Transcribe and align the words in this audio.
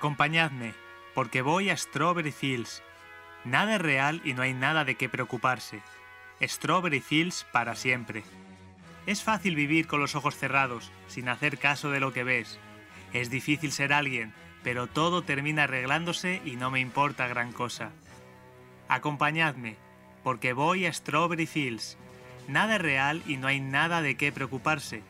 Acompañadme, 0.00 0.72
porque 1.14 1.42
voy 1.42 1.68
a 1.68 1.76
Strawberry 1.76 2.32
Fields. 2.32 2.82
Nada 3.44 3.74
es 3.74 3.82
real 3.82 4.22
y 4.24 4.32
no 4.32 4.40
hay 4.40 4.54
nada 4.54 4.86
de 4.86 4.94
qué 4.94 5.10
preocuparse. 5.10 5.82
Strawberry 6.40 7.02
Fields 7.02 7.46
para 7.52 7.74
siempre. 7.74 8.24
Es 9.04 9.22
fácil 9.22 9.54
vivir 9.56 9.86
con 9.86 10.00
los 10.00 10.14
ojos 10.14 10.36
cerrados, 10.36 10.90
sin 11.06 11.28
hacer 11.28 11.58
caso 11.58 11.90
de 11.90 12.00
lo 12.00 12.14
que 12.14 12.24
ves. 12.24 12.58
Es 13.12 13.28
difícil 13.28 13.72
ser 13.72 13.92
alguien, 13.92 14.32
pero 14.62 14.86
todo 14.86 15.20
termina 15.20 15.64
arreglándose 15.64 16.40
y 16.46 16.56
no 16.56 16.70
me 16.70 16.80
importa 16.80 17.28
gran 17.28 17.52
cosa. 17.52 17.90
Acompañadme, 18.88 19.76
porque 20.24 20.54
voy 20.54 20.86
a 20.86 20.92
Strawberry 20.94 21.46
Fields. 21.46 21.98
Nada 22.48 22.76
es 22.76 22.80
real 22.80 23.22
y 23.26 23.36
no 23.36 23.48
hay 23.48 23.60
nada 23.60 24.00
de 24.00 24.16
qué 24.16 24.32
preocuparse. 24.32 25.02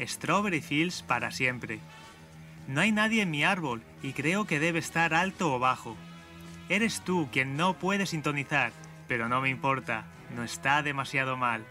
Strawberry 0.00 0.60
Fields 0.60 1.02
para 1.02 1.32
siempre. 1.32 1.80
No 2.68 2.82
hay 2.82 2.92
nadie 2.92 3.22
en 3.22 3.30
mi 3.30 3.44
árbol 3.44 3.82
y 4.02 4.12
creo 4.12 4.46
que 4.46 4.60
debe 4.60 4.78
estar 4.78 5.14
alto 5.14 5.54
o 5.54 5.58
bajo. 5.58 5.96
Eres 6.68 7.00
tú 7.00 7.28
quien 7.32 7.56
no 7.56 7.78
puede 7.78 8.04
sintonizar, 8.04 8.72
pero 9.08 9.26
no 9.26 9.40
me 9.40 9.48
importa, 9.48 10.04
no 10.36 10.44
está 10.44 10.82
demasiado 10.82 11.38
mal. 11.38 11.64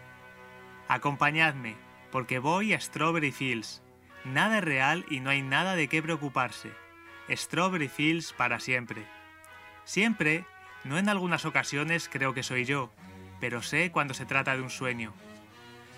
Acompañadme, 0.88 1.76
porque 2.10 2.40
voy 2.40 2.74
a 2.74 2.80
Strawberry 2.80 3.30
Fields. 3.30 3.80
Nada 4.24 4.58
es 4.58 4.64
real 4.64 5.06
y 5.08 5.20
no 5.20 5.30
hay 5.30 5.40
nada 5.40 5.76
de 5.76 5.86
qué 5.86 6.02
preocuparse. 6.02 6.72
Strawberry 7.30 7.88
Fields 7.88 8.32
para 8.32 8.58
siempre. 8.58 9.04
Siempre, 9.84 10.46
no 10.82 10.98
en 10.98 11.08
algunas 11.08 11.44
ocasiones 11.44 12.08
creo 12.12 12.34
que 12.34 12.42
soy 12.42 12.64
yo, 12.64 12.90
pero 13.38 13.62
sé 13.62 13.92
cuando 13.92 14.14
se 14.14 14.26
trata 14.26 14.56
de 14.56 14.62
un 14.62 14.70
sueño. 14.70 15.12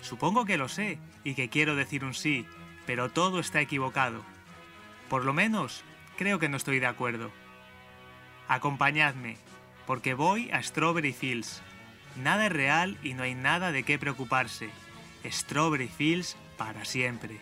Supongo 0.01 0.45
que 0.45 0.57
lo 0.57 0.69
sé 0.69 0.99
y 1.23 1.33
que 1.33 1.49
quiero 1.49 1.75
decir 1.75 2.05
un 2.05 2.13
sí, 2.13 2.45
pero 2.85 3.09
todo 3.09 3.39
está 3.39 3.61
equivocado. 3.61 4.23
Por 5.11 5.25
lo 5.25 5.33
menos, 5.33 5.83
creo 6.17 6.39
que 6.39 6.47
no 6.47 6.55
estoy 6.55 6.79
de 6.79 6.85
acuerdo. 6.85 7.31
Acompañadme, 8.47 9.35
porque 9.85 10.13
voy 10.13 10.49
a 10.51 10.63
Strawberry 10.63 11.11
Fields. 11.11 11.61
Nada 12.15 12.45
es 12.45 12.51
real 12.53 12.97
y 13.03 13.13
no 13.13 13.23
hay 13.23 13.35
nada 13.35 13.73
de 13.73 13.83
qué 13.83 13.99
preocuparse. 13.99 14.69
Strawberry 15.29 15.89
Fields 15.89 16.37
para 16.57 16.85
siempre. 16.85 17.41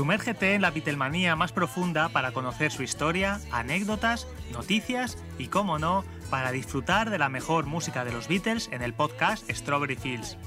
Sumérgete 0.00 0.54
en 0.54 0.62
la 0.62 0.70
Beatlemanía 0.70 1.36
más 1.36 1.52
profunda 1.52 2.08
para 2.08 2.32
conocer 2.32 2.72
su 2.72 2.82
historia, 2.82 3.38
anécdotas, 3.52 4.26
noticias 4.50 5.18
y, 5.36 5.48
como 5.48 5.78
no, 5.78 6.06
para 6.30 6.52
disfrutar 6.52 7.10
de 7.10 7.18
la 7.18 7.28
mejor 7.28 7.66
música 7.66 8.02
de 8.06 8.10
los 8.10 8.26
Beatles 8.26 8.70
en 8.72 8.80
el 8.80 8.94
podcast 8.94 9.44
Strawberry 9.50 9.96
Fields. 9.96 10.38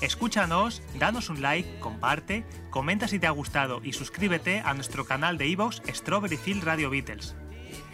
Escúchanos, 0.00 0.82
danos 0.98 1.28
un 1.28 1.40
like, 1.40 1.78
comparte, 1.78 2.44
comenta 2.70 3.06
si 3.06 3.20
te 3.20 3.28
ha 3.28 3.30
gustado 3.30 3.80
y 3.84 3.92
suscríbete 3.92 4.58
a 4.58 4.74
nuestro 4.74 5.04
canal 5.04 5.38
de 5.38 5.46
iVoox 5.50 5.82
Strawberry 5.86 6.36
Fields 6.36 6.64
Radio 6.64 6.90
Beatles. 6.90 7.36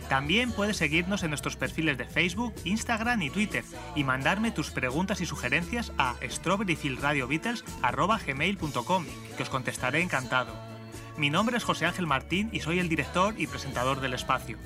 También 0.09 0.50
puedes 0.50 0.79
seguirnos 0.79 1.25
en 1.25 1.29
nuestros 1.29 1.56
perfiles 1.56 1.99
de 1.99 2.06
Facebook, 2.06 2.55
Instagram 2.64 3.20
y 3.20 3.29
Twitter 3.29 3.64
y 3.94 4.03
mandarme 4.03 4.50
tus 4.50 4.70
preguntas 4.70 5.20
y 5.20 5.26
sugerencias 5.26 5.93
a 5.99 6.14
strawberryfieldradiobeatles.com 6.26 9.05
que 9.37 9.43
os 9.43 9.50
contestaré 9.50 10.00
encantado. 10.00 10.71
Mi 11.17 11.29
nombre 11.29 11.56
es 11.56 11.64
José 11.64 11.87
Ángel 11.87 12.06
Martín 12.06 12.49
y 12.53 12.61
soy 12.61 12.79
el 12.79 12.88
director 12.88 13.35
y 13.38 13.47
presentador 13.47 14.00
del 14.00 14.14
espacio. 14.14 14.56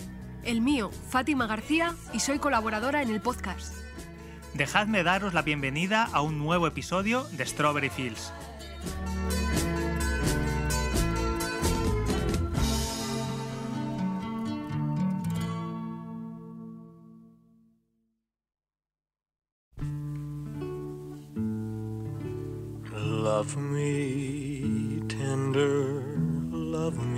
El 0.45 0.61
mío, 0.61 0.91
Fátima 1.09 1.47
García, 1.47 1.95
y 2.13 2.21
soy 2.21 2.39
colaboradora 2.39 3.03
en 3.03 3.11
el 3.11 3.21
podcast. 3.21 3.75
Dejadme 4.55 5.03
daros 5.03 5.35
la 5.35 5.43
bienvenida 5.43 6.09
a 6.13 6.23
un 6.23 6.39
nuevo 6.39 6.67
episodio 6.67 7.25
de 7.33 7.45
Strawberry 7.45 7.91
Fields. 7.91 8.33
Love 22.95 23.57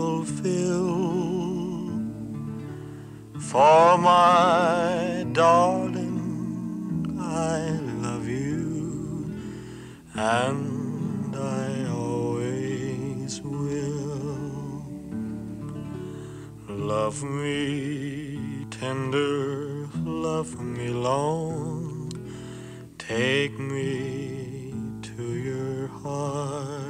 fulfill. 0.00 0.92
For 3.50 3.98
my 3.98 5.26
darling, 5.32 6.20
I 7.18 7.58
love 8.04 8.26
you, 8.26 9.34
and 10.14 11.36
I 11.36 11.66
always 11.90 13.32
will. 13.42 14.84
Love 16.92 17.18
me 17.22 18.66
tender, 18.70 19.86
love 20.28 20.52
me 20.76 20.88
long, 20.88 22.10
take 22.98 23.54
me 23.58 24.72
to 25.08 25.24
your 25.48 25.88
heart. 26.02 26.89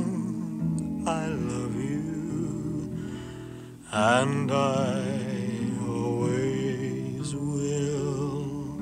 and 3.93 4.49
I 4.49 5.03
always 5.85 7.35
will. 7.35 8.79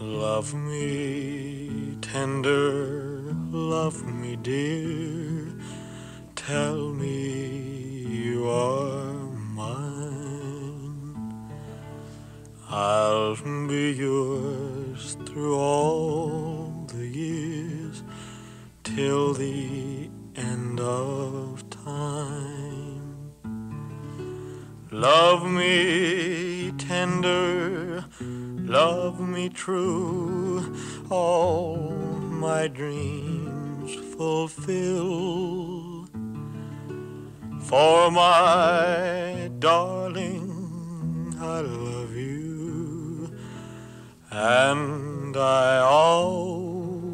Love 0.00 0.54
me 0.54 1.96
tender, 2.02 3.22
love 3.52 4.04
me 4.06 4.34
dear, 4.36 5.52
tell 6.34 6.92
me 6.92 7.48
you 8.08 8.48
are 8.48 9.14
mine. 9.54 11.16
I'll 12.68 13.36
be 13.68 13.92
yours 13.92 15.16
through 15.26 15.56
all 15.56 16.86
the 16.88 17.06
years 17.06 18.02
till 18.82 19.32
the 19.32 20.10
end 20.34 20.80
of 20.80 21.70
time. 21.70 22.43
Love 24.94 25.50
me 25.50 26.70
tender, 26.78 28.04
love 28.20 29.18
me 29.18 29.48
true, 29.48 30.72
all 31.10 31.90
my 32.30 32.68
dreams 32.68 33.92
fulfill. 34.14 36.06
For 37.62 38.12
my 38.12 39.50
darling, 39.58 41.34
I 41.40 41.60
love 41.60 42.14
you, 42.14 43.36
and 44.30 45.36
I 45.36 45.78
always 45.78 47.04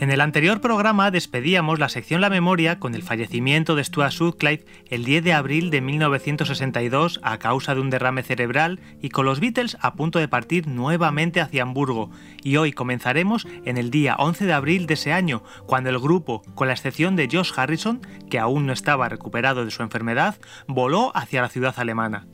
En 0.00 0.10
el 0.10 0.22
anterior 0.22 0.62
programa 0.62 1.10
despedíamos 1.10 1.78
la 1.78 1.90
sección 1.90 2.22
La 2.22 2.30
Memoria 2.30 2.78
con 2.78 2.94
el 2.94 3.02
fallecimiento 3.02 3.74
de 3.74 3.84
Stuart 3.84 4.12
Sutcliffe 4.12 4.64
el 4.88 5.04
10 5.04 5.24
de 5.24 5.34
abril 5.34 5.68
de 5.68 5.82
1962 5.82 7.20
a 7.22 7.38
causa 7.38 7.74
de 7.74 7.82
un 7.82 7.90
derrame 7.90 8.22
cerebral 8.22 8.80
y 9.02 9.10
con 9.10 9.26
los 9.26 9.40
Beatles 9.40 9.76
a 9.82 9.92
punto 9.96 10.18
de 10.18 10.26
partir 10.26 10.66
nuevamente 10.66 11.42
hacia 11.42 11.64
Hamburgo. 11.64 12.10
Y 12.42 12.56
hoy 12.56 12.72
comenzaremos 12.72 13.46
en 13.66 13.76
el 13.76 13.90
día 13.90 14.16
11 14.18 14.46
de 14.46 14.54
abril 14.54 14.86
de 14.86 14.94
ese 14.94 15.12
año, 15.12 15.42
cuando 15.66 15.90
el 15.90 15.98
grupo, 15.98 16.40
con 16.54 16.68
la 16.68 16.72
excepción 16.72 17.14
de 17.14 17.28
Josh 17.30 17.52
Harrison, 17.54 18.00
que 18.30 18.38
aún 18.38 18.64
no 18.64 18.72
estaba 18.72 19.10
recuperado 19.10 19.66
de 19.66 19.70
su 19.70 19.82
enfermedad, 19.82 20.36
voló 20.66 21.14
hacia 21.14 21.42
la 21.42 21.50
ciudad 21.50 21.74
alemana. 21.76 22.26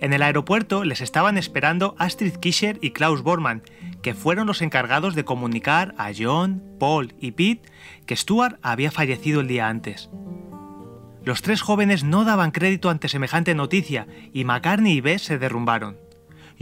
En 0.00 0.14
el 0.14 0.22
aeropuerto 0.22 0.82
les 0.82 1.02
estaban 1.02 1.38
esperando 1.38 1.94
Astrid 1.98 2.34
Kischer 2.36 2.78
y 2.80 2.90
Klaus 2.90 3.22
Bormann, 3.22 3.62
que 4.02 4.14
fueron 4.14 4.46
los 4.46 4.62
encargados 4.62 5.14
de 5.14 5.24
comunicar 5.24 5.94
a 5.98 6.10
John, 6.16 6.62
Paul 6.78 7.14
y 7.18 7.32
Pete 7.32 7.70
que 8.06 8.16
Stuart 8.16 8.58
había 8.62 8.90
fallecido 8.90 9.40
el 9.40 9.48
día 9.48 9.68
antes. 9.68 10.10
Los 11.24 11.42
tres 11.42 11.60
jóvenes 11.60 12.02
no 12.02 12.24
daban 12.24 12.50
crédito 12.50 12.88
ante 12.88 13.08
semejante 13.08 13.54
noticia 13.54 14.06
y 14.32 14.44
McCartney 14.44 14.94
y 14.94 15.00
Bess 15.00 15.22
se 15.22 15.38
derrumbaron. 15.38 15.98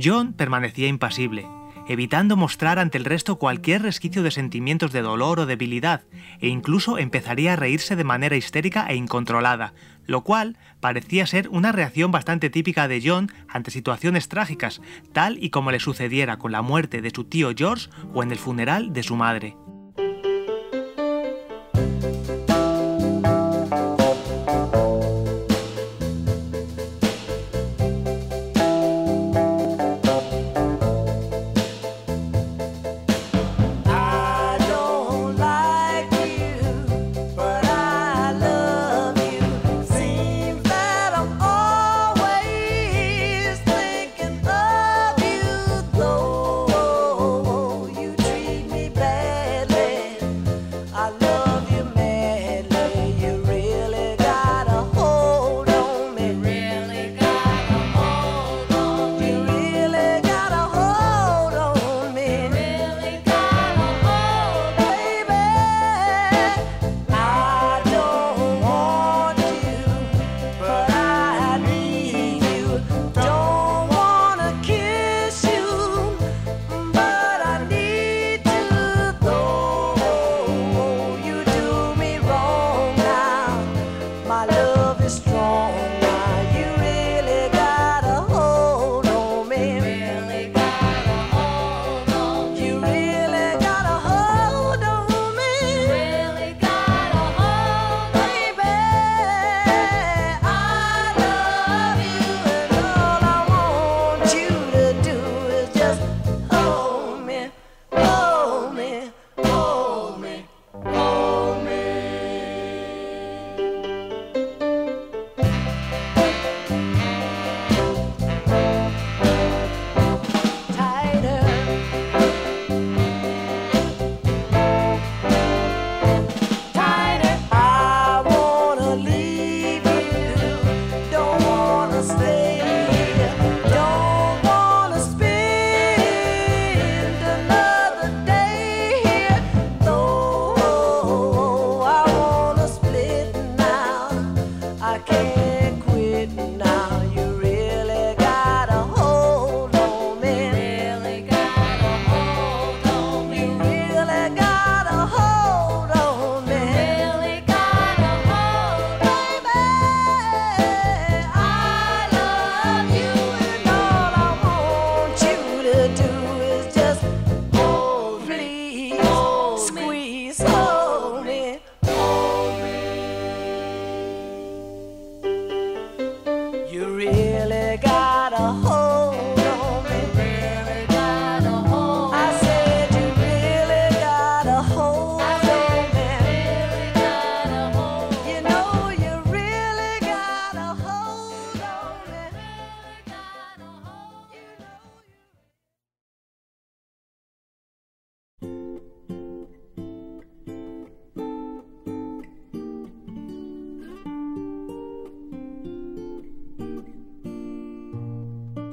John 0.02 0.32
permanecía 0.32 0.88
impasible, 0.88 1.46
evitando 1.88 2.36
mostrar 2.36 2.78
ante 2.78 2.98
el 2.98 3.04
resto 3.04 3.36
cualquier 3.36 3.82
resquicio 3.82 4.22
de 4.22 4.30
sentimientos 4.30 4.92
de 4.92 5.02
dolor 5.02 5.40
o 5.40 5.46
debilidad, 5.46 6.04
e 6.40 6.48
incluso 6.48 6.98
empezaría 6.98 7.54
a 7.54 7.56
reírse 7.56 7.96
de 7.96 8.04
manera 8.04 8.36
histérica 8.36 8.86
e 8.88 8.94
incontrolada, 8.94 9.74
lo 10.06 10.22
cual 10.22 10.56
parecía 10.80 11.26
ser 11.26 11.48
una 11.48 11.72
reacción 11.72 12.10
bastante 12.10 12.50
típica 12.50 12.88
de 12.88 13.02
John 13.04 13.32
ante 13.48 13.70
situaciones 13.70 14.28
trágicas, 14.28 14.80
tal 15.12 15.42
y 15.42 15.50
como 15.50 15.70
le 15.70 15.80
sucediera 15.80 16.38
con 16.38 16.52
la 16.52 16.62
muerte 16.62 17.02
de 17.02 17.10
su 17.10 17.24
tío 17.24 17.50
George 17.56 17.88
o 18.14 18.22
en 18.22 18.30
el 18.30 18.38
funeral 18.38 18.92
de 18.92 19.02
su 19.02 19.16
madre. 19.16 19.56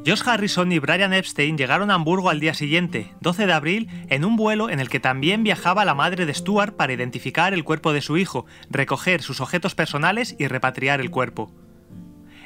Josh 0.06 0.22
Harrison 0.24 0.72
y 0.72 0.78
Brian 0.78 1.14
Epstein 1.14 1.58
llegaron 1.58 1.90
a 1.90 1.96
Hamburgo 1.96 2.30
al 2.30 2.40
día 2.40 2.54
siguiente, 2.54 3.16
12 3.22 3.48
de 3.48 3.54
abril, 3.54 3.90
en 4.10 4.24
un 4.24 4.36
vuelo 4.36 4.70
en 4.70 4.80
el 4.80 4.88
que 4.88 5.00
también 5.00 5.44
viajaba 5.44 5.84
la 5.84 5.96
madre 5.96 6.28
de 6.28 6.34
Stuart 6.36 6.76
para 6.76 6.94
identificar 6.94 7.56
el 7.56 7.64
cuerpo 7.64 7.92
de 7.92 8.02
su 8.02 8.16
hijo, 8.16 8.46
recoger 8.70 9.24
sus 9.24 9.42
objetos 9.42 9.74
personales 9.74 10.36
y 10.38 10.46
repatriar 10.46 11.02
el 11.02 11.10
cuerpo. 11.10 11.52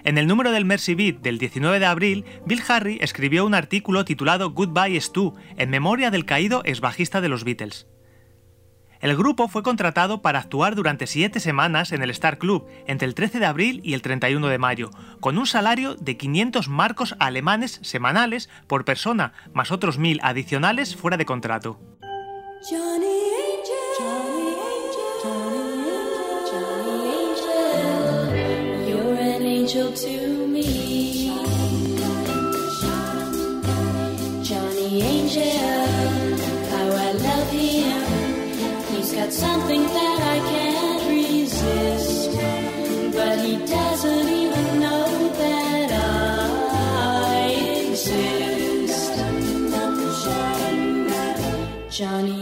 En 0.05 0.17
el 0.17 0.25
número 0.25 0.53
del 0.53 0.63
Mercy 0.63 0.95
Beat 0.95 1.17
del 1.17 1.37
19 1.37 1.79
de 1.79 1.85
abril, 1.85 2.23
Bill 2.45 2.63
Harry 2.69 2.97
escribió 3.01 3.45
un 3.45 3.53
artículo 3.53 4.05
titulado 4.05 4.51
Goodbye 4.51 5.01
Stu, 5.01 5.35
en 5.57 5.69
memoria 5.69 6.11
del 6.11 6.23
caído 6.23 6.61
ex 6.63 6.79
bajista 6.79 7.19
de 7.19 7.27
los 7.27 7.43
Beatles. 7.43 7.87
El 8.99 9.15
grupo 9.15 9.47
fue 9.47 9.63
contratado 9.63 10.21
para 10.21 10.39
actuar 10.39 10.75
durante 10.75 11.07
siete 11.07 11.39
semanas 11.39 11.93
en 11.93 12.01
el 12.01 12.09
Star 12.09 12.37
Club 12.37 12.67
entre 12.85 13.07
el 13.07 13.15
13 13.15 13.39
de 13.39 13.45
abril 13.45 13.79
y 13.83 13.93
el 13.93 14.01
31 14.01 14.45
de 14.47 14.57
mayo, 14.57 14.91
con 15.21 15.37
un 15.37 15.45
salario 15.45 15.95
de 15.95 16.17
500 16.17 16.67
marcos 16.67 17.15
alemanes 17.19 17.79
semanales 17.81 18.49
por 18.67 18.83
persona, 18.83 19.31
más 19.53 19.71
otros 19.71 19.97
mil 19.97 20.19
adicionales 20.21 20.97
fuera 20.97 21.15
de 21.15 21.25
contrato. 21.25 21.79
Got 39.19 39.33
something 39.33 39.83
that 39.83 40.19
I 40.33 40.37
can't 40.53 41.03
resist, 41.09 42.31
but 43.17 43.37
he 43.39 43.57
doesn't 43.65 44.29
even 44.43 44.79
know 44.79 45.07
that 45.41 45.89
I 45.91 47.49
exist. 47.89 49.11
Johnny 51.89 52.38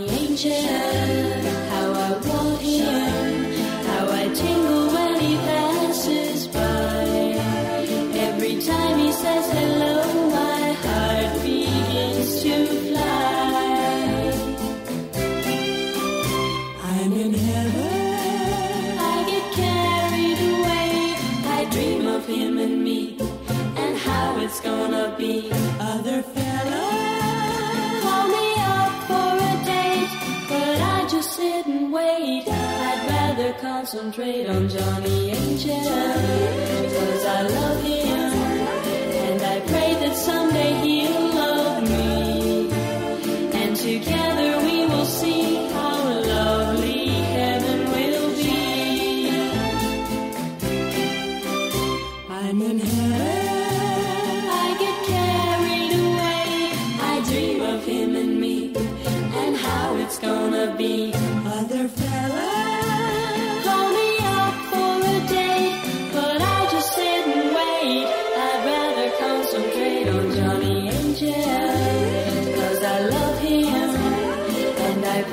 concentrate 33.54 34.48
on 34.48 34.68
Johnny 34.68 35.32
Angel 35.32 35.80
because 35.80 37.26
I 37.26 37.42
love 37.44 37.84
him 37.84 38.17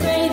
and 0.03 0.24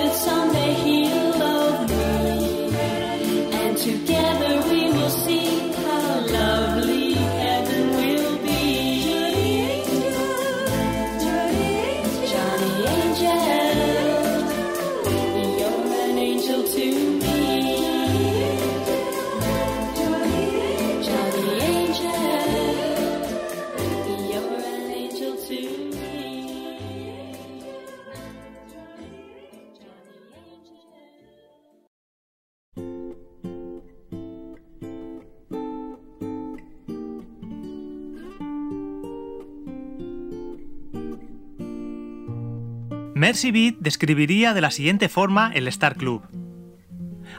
Mercy 43.31 43.51
Beat 43.51 43.75
describiría 43.79 44.53
de 44.53 44.59
la 44.59 44.71
siguiente 44.71 45.07
forma 45.07 45.53
el 45.53 45.65
Star 45.69 45.95
Club. 45.95 46.21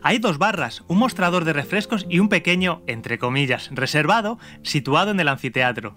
Hay 0.03 0.19
dos 0.21 0.39
barras, 0.39 0.85
un 0.89 0.97
mostrador 0.97 1.45
de 1.45 1.53
refrescos 1.53 2.07
y 2.09 2.19
un 2.19 2.31
pequeño, 2.31 2.83
entre 2.87 3.19
comillas, 3.19 3.69
reservado, 3.73 4.39
situado 4.63 5.11
en 5.11 5.21
el 5.21 5.29
anfiteatro. 5.29 5.95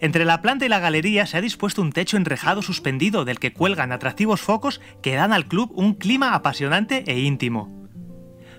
Entre 0.00 0.24
la 0.24 0.42
planta 0.42 0.64
y 0.64 0.68
la 0.68 0.78
galería 0.78 1.26
se 1.26 1.36
ha 1.36 1.40
dispuesto 1.40 1.82
un 1.82 1.90
techo 1.90 2.16
enrejado 2.16 2.62
suspendido 2.62 3.24
del 3.24 3.40
que 3.40 3.52
cuelgan 3.52 3.90
atractivos 3.90 4.40
focos 4.40 4.80
que 5.02 5.16
dan 5.16 5.32
al 5.32 5.46
club 5.46 5.72
un 5.74 5.94
clima 5.94 6.36
apasionante 6.36 7.02
e 7.08 7.18
íntimo. 7.18 7.88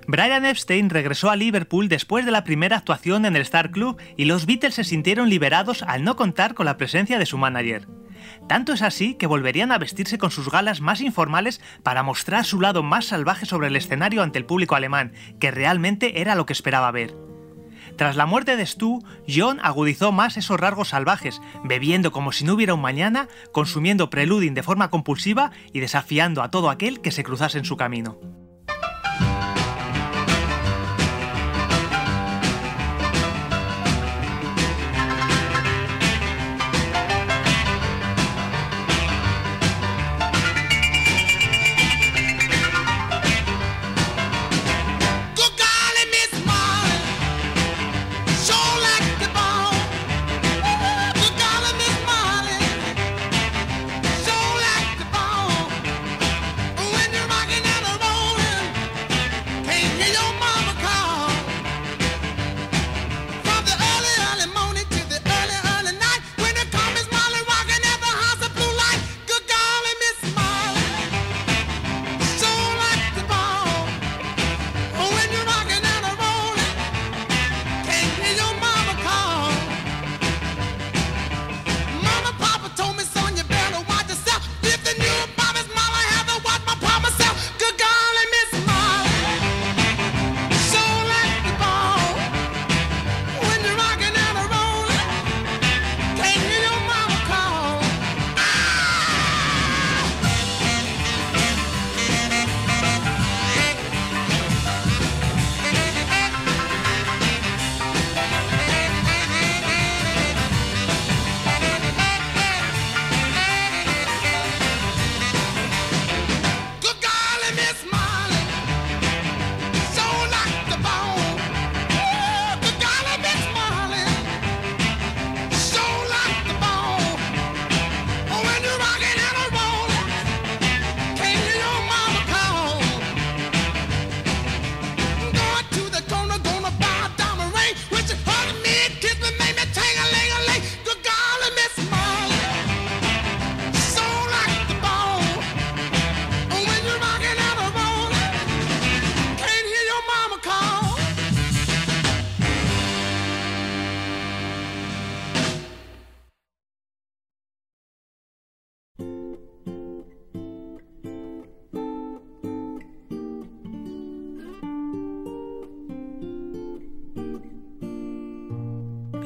Brian 0.06 0.44
Epstein 0.44 0.90
regresó 0.90 1.30
a 1.30 1.38
Liverpool 1.38 1.88
después 1.88 2.26
de 2.26 2.32
la 2.32 2.44
primera 2.44 2.76
actuación 2.76 3.24
en 3.24 3.38
el 3.38 3.44
Star 3.44 3.72
Club 3.72 4.02
y 4.18 4.26
los 4.26 4.46
Beatles 4.46 4.76
se 4.76 4.84
sintieron 4.84 5.30
liberados 5.30 5.82
al 5.84 6.04
no 6.04 6.18
contar 6.18 6.56
con 6.56 6.66
la 6.66 6.76
presencia 6.76 7.18
de 7.20 7.26
su 7.26 7.38
manager. 7.38 7.88
Tanto 8.48 8.74
es 8.74 8.82
así 8.82 9.16
que 9.16 9.28
volverían 9.28 9.72
a 9.72 9.78
vestirse 9.78 10.18
con 10.18 10.32
sus 10.32 10.50
galas 10.50 10.82
más 10.82 11.02
informales 11.02 11.62
para 11.84 12.04
mostrar 12.04 12.46
su 12.46 12.62
lado 12.62 12.84
más 12.84 13.06
salvaje 13.06 13.46
sobre 13.46 13.68
el 13.68 13.76
escenario 13.76 14.24
ante 14.24 14.40
el 14.40 14.46
público 14.46 14.76
alemán, 14.76 15.14
que 15.40 15.52
realmente 15.52 16.22
era 16.22 16.36
lo 16.36 16.46
que 16.46 16.54
esperaba 16.54 16.92
ver. 16.92 17.16
Tras 17.98 18.16
la 18.16 18.28
muerte 18.28 18.56
de 18.56 18.66
Stu, 18.66 19.04
John 19.28 19.60
agudizó 19.64 20.12
más 20.12 20.38
esos 20.38 20.60
rasgos 20.60 20.90
salvajes, 20.90 21.42
bebiendo 21.64 22.12
como 22.12 22.32
si 22.32 22.46
no 22.46 22.54
hubiera 22.54 22.76
un 22.76 22.82
mañana, 22.82 23.28
consumiendo 23.52 24.10
preluding 24.10 24.54
de 24.54 24.64
forma 24.64 24.90
compulsiva 24.90 25.52
y 25.74 25.80
desafiando 25.80 26.44
a 26.44 26.52
todo 26.52 26.70
aquel 26.70 27.02
que 27.02 27.12
se 27.12 27.24
cruzase 27.24 27.58
en 27.58 27.66
su 27.66 27.76
camino. 27.76 28.20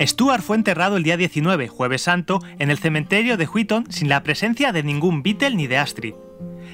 Stuart 0.08 0.42
fue 0.42 0.58
enterrado 0.58 0.98
el 0.98 1.04
día 1.04 1.16
19, 1.16 1.68
jueves 1.68 2.02
santo, 2.02 2.40
en 2.58 2.72
el 2.72 2.80
cementerio 2.80 3.38
de 3.38 3.46
Wheaton 3.46 3.92
sin 3.92 4.10
la 4.10 4.24
presencia 4.24 4.72
de 4.72 4.82
ningún 4.82 5.22
Beatle 5.22 5.56
ni 5.56 5.68
de 5.68 5.78
Astrid. 5.78 6.16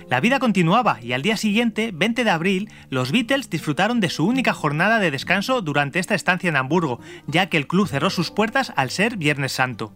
La 0.09 0.21
vida 0.21 0.39
continuaba 0.39 0.99
y 1.01 1.11
al 1.11 1.21
día 1.21 1.35
siguiente, 1.35 1.91
20 1.93 2.23
de 2.23 2.29
abril, 2.29 2.69
los 2.89 3.11
Beatles 3.11 3.49
disfrutaron 3.49 3.99
de 3.99 4.09
su 4.09 4.25
única 4.25 4.53
jornada 4.53 4.99
de 4.99 5.11
descanso 5.11 5.61
durante 5.61 5.99
esta 5.99 6.15
estancia 6.15 6.47
en 6.47 6.55
Hamburgo, 6.55 7.01
ya 7.25 7.47
que 7.47 7.57
el 7.57 7.67
club 7.67 7.89
cerró 7.89 8.09
sus 8.09 8.31
puertas 8.31 8.71
al 8.77 8.91
ser 8.91 9.17
Viernes 9.17 9.51
Santo. 9.51 9.93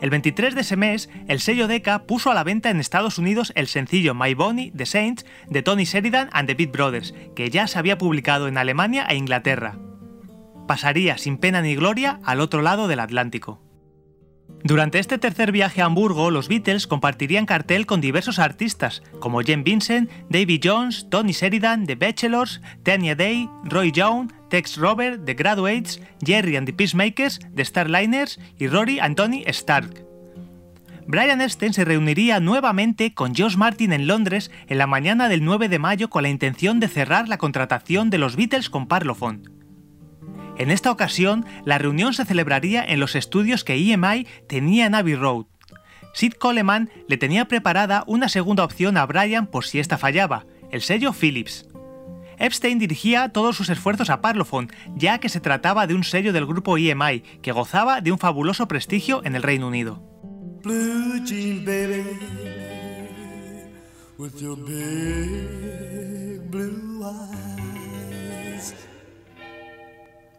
El 0.00 0.10
23 0.10 0.54
de 0.54 0.60
ese 0.60 0.76
mes, 0.76 1.10
el 1.26 1.40
sello 1.40 1.66
Decca 1.66 2.04
puso 2.04 2.30
a 2.30 2.34
la 2.34 2.44
venta 2.44 2.70
en 2.70 2.78
Estados 2.78 3.18
Unidos 3.18 3.52
el 3.56 3.66
sencillo 3.66 4.14
My 4.14 4.34
Bonnie 4.34 4.70
The 4.76 4.86
Saints 4.86 5.26
de 5.48 5.62
Tony 5.62 5.84
Sheridan 5.84 6.28
and 6.32 6.46
the 6.46 6.54
Beat 6.54 6.70
Brothers, 6.70 7.14
que 7.34 7.50
ya 7.50 7.66
se 7.66 7.80
había 7.80 7.98
publicado 7.98 8.46
en 8.46 8.58
Alemania 8.58 9.06
e 9.08 9.16
Inglaterra. 9.16 9.76
Pasaría 10.66 11.18
sin 11.18 11.38
pena 11.38 11.62
ni 11.62 11.74
gloria 11.74 12.20
al 12.24 12.40
otro 12.40 12.62
lado 12.62 12.88
del 12.88 13.00
Atlántico. 13.00 13.60
Durante 14.62 14.98
este 14.98 15.18
tercer 15.18 15.52
viaje 15.52 15.82
a 15.82 15.84
Hamburgo, 15.84 16.30
los 16.30 16.48
Beatles 16.48 16.86
compartirían 16.86 17.44
cartel 17.44 17.84
con 17.84 18.00
diversos 18.00 18.38
artistas, 18.38 19.02
como 19.20 19.42
Jen 19.42 19.62
Vincent, 19.62 20.10
Davy 20.30 20.58
Jones, 20.62 21.06
Tony 21.10 21.32
Sheridan, 21.32 21.84
The 21.84 21.96
Bachelors, 21.96 22.62
Tanya 22.82 23.14
Day, 23.14 23.48
Roy 23.64 23.92
Young, 23.92 24.32
Tex 24.48 24.78
Robert, 24.78 25.24
The 25.26 25.34
Graduates, 25.34 26.00
Jerry 26.24 26.56
and 26.56 26.66
the 26.66 26.72
Peacemakers, 26.72 27.40
The 27.54 27.64
Starliners 27.64 28.40
y 28.58 28.68
Rory 28.68 29.00
and 29.00 29.16
Tony 29.16 29.44
Stark. 29.48 30.02
Brian 31.06 31.42
Epstein 31.42 31.74
se 31.74 31.84
reuniría 31.84 32.40
nuevamente 32.40 33.12
con 33.12 33.34
Josh 33.34 33.56
Martin 33.56 33.92
en 33.92 34.06
Londres 34.06 34.50
en 34.68 34.78
la 34.78 34.86
mañana 34.86 35.28
del 35.28 35.44
9 35.44 35.68
de 35.68 35.78
mayo 35.78 36.08
con 36.08 36.22
la 36.22 36.30
intención 36.30 36.80
de 36.80 36.88
cerrar 36.88 37.28
la 37.28 37.36
contratación 37.36 38.08
de 38.08 38.16
los 38.16 38.36
Beatles 38.36 38.70
con 38.70 38.86
Parlophone. 38.86 39.42
En 40.56 40.70
esta 40.70 40.90
ocasión, 40.90 41.44
la 41.64 41.78
reunión 41.78 42.14
se 42.14 42.24
celebraría 42.24 42.84
en 42.84 43.00
los 43.00 43.16
estudios 43.16 43.64
que 43.64 43.74
EMI 43.74 44.26
tenía 44.48 44.86
en 44.86 44.94
Abbey 44.94 45.16
Road. 45.16 45.46
Sid 46.12 46.34
Coleman 46.34 46.90
le 47.08 47.16
tenía 47.16 47.46
preparada 47.46 48.04
una 48.06 48.28
segunda 48.28 48.62
opción 48.62 48.96
a 48.96 49.04
Brian 49.04 49.48
por 49.48 49.64
si 49.64 49.80
esta 49.80 49.98
fallaba, 49.98 50.46
el 50.70 50.80
sello 50.80 51.12
Philips. 51.12 51.66
Epstein 52.38 52.78
dirigía 52.78 53.30
todos 53.30 53.56
sus 53.56 53.68
esfuerzos 53.68 54.10
a 54.10 54.20
Parlophone, 54.20 54.68
ya 54.94 55.18
que 55.18 55.28
se 55.28 55.40
trataba 55.40 55.86
de 55.86 55.94
un 55.94 56.04
sello 56.04 56.32
del 56.32 56.46
grupo 56.46 56.78
EMI, 56.78 57.20
que 57.42 57.52
gozaba 57.52 58.00
de 58.00 58.12
un 58.12 58.18
fabuloso 58.18 58.68
prestigio 58.68 59.22
en 59.24 59.34
el 59.34 59.42
Reino 59.42 59.68
Unido. 59.68 60.02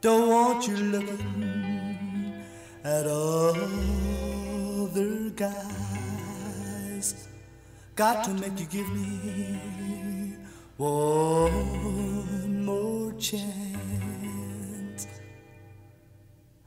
Don't 0.05 0.29
want 0.29 0.67
you 0.67 0.77
looking 0.77 2.43
at 2.83 3.07
other 3.07 3.71
guys. 5.31 7.15
Got 7.95 8.23
to 8.25 8.33
make 8.35 8.59
you 8.59 8.67
give 8.67 8.87
me 8.93 10.35
one 10.77 12.65
more 12.65 13.13
chance. 13.13 15.07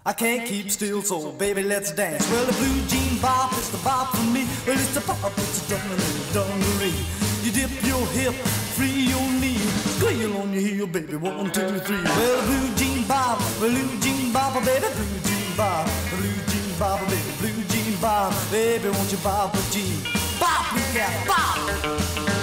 I 0.04 0.12
can't 0.14 0.44
keep 0.44 0.68
still, 0.72 1.02
so 1.02 1.30
baby, 1.30 1.62
let's 1.62 1.92
dance. 1.92 2.28
Well, 2.32 2.44
the 2.44 2.54
blue 2.54 2.86
jean 2.88 3.20
bop 3.20 3.52
is 3.52 3.70
the 3.70 3.78
bop 3.84 4.16
for 4.16 4.24
me. 4.32 4.48
Well, 4.66 4.76
it's 4.76 4.94
the 4.94 5.00
bop, 5.02 5.32
it's 5.38 5.64
a 5.64 5.70
darling 5.76 6.00
dungaree. 6.34 7.04
You 7.44 7.52
dip 7.52 7.70
your 7.86 8.04
hip, 8.18 8.34
free 8.74 9.06
your 9.12 9.30
knee, 9.40 9.58
squeal 9.94 10.38
on 10.38 10.52
your 10.52 10.62
heel, 10.62 10.86
baby. 10.88 11.14
One, 11.14 11.52
two, 11.52 11.78
three. 11.78 12.02
Well, 12.02 12.42
blue 12.46 12.74
jean 12.74 12.87
bop, 13.08 13.38
blue 13.58 13.88
jean 14.00 14.32
bop, 14.32 14.52
oh, 14.54 14.60
baby, 14.60 14.86
blue 14.94 15.20
jean 15.24 15.56
bop, 15.56 15.86
blue 16.10 16.38
jean 16.50 16.78
bop, 16.78 17.00
oh, 17.02 17.06
baby, 17.06 17.32
blue 17.40 17.64
jean 17.64 17.96
bop, 18.00 18.32
baby, 18.50 18.90
won't 18.90 19.10
you 19.10 19.18
bop 19.18 19.54
a 19.54 19.62
jean? 19.72 19.96
Bop, 20.38 20.70
blue 20.70 20.82
cat, 20.92 22.37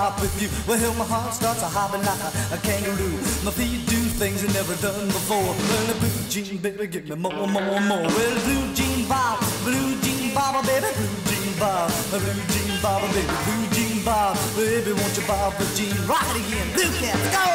bop 0.00 0.20
with 0.22 0.40
you, 0.40 0.48
well, 0.66 0.94
my 0.94 1.04
heart 1.04 1.34
starts 1.34 1.62
a 1.62 1.68
hopping 1.68 2.00
like 2.08 2.22
a, 2.24 2.30
a 2.56 2.58
kangaroo. 2.64 3.16
My 3.44 3.52
feet 3.52 3.84
do 3.84 4.00
things 4.20 4.40
they 4.40 4.50
never 4.52 4.74
done 4.80 5.06
before. 5.08 5.52
Well, 5.52 5.84
the 5.92 5.96
blue 6.00 6.20
jean 6.32 6.56
baby, 6.56 6.86
give 6.86 7.04
me 7.08 7.16
more, 7.16 7.46
more, 7.46 7.80
more. 7.90 8.08
Well, 8.16 8.36
blue 8.46 8.64
jean 8.72 9.06
bop, 9.06 9.40
blue 9.60 9.90
jean 10.00 10.32
bop, 10.32 10.56
oh, 10.56 10.64
baby, 10.64 10.88
blue 10.96 11.16
jean 11.28 11.52
bop, 11.60 11.92
blue 12.08 12.40
jean 12.52 12.72
bop, 12.80 13.02
oh, 13.04 13.12
baby, 13.12 13.36
blue 13.44 13.66
jean 13.76 13.96
bop, 14.02 14.36
baby, 14.56 14.92
won't 14.96 15.16
you 15.18 15.24
bop 15.28 15.60
a 15.60 15.64
jean? 15.76 15.92
It 15.92 16.36
again, 16.40 16.68
blue 16.72 16.92
cat, 16.96 17.20
go! 17.36 17.49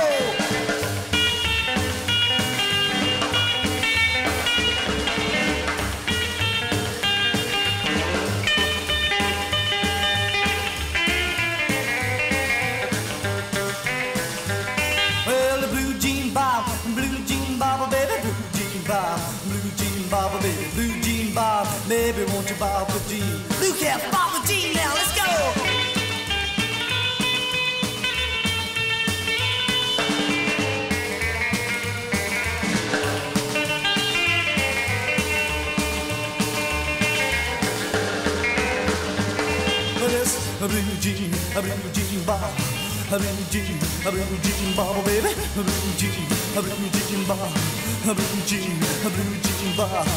Jean, 48.45 48.77
a 49.03 49.09
blue 49.09 49.37
jean 49.41 49.75
bob, 49.75 50.07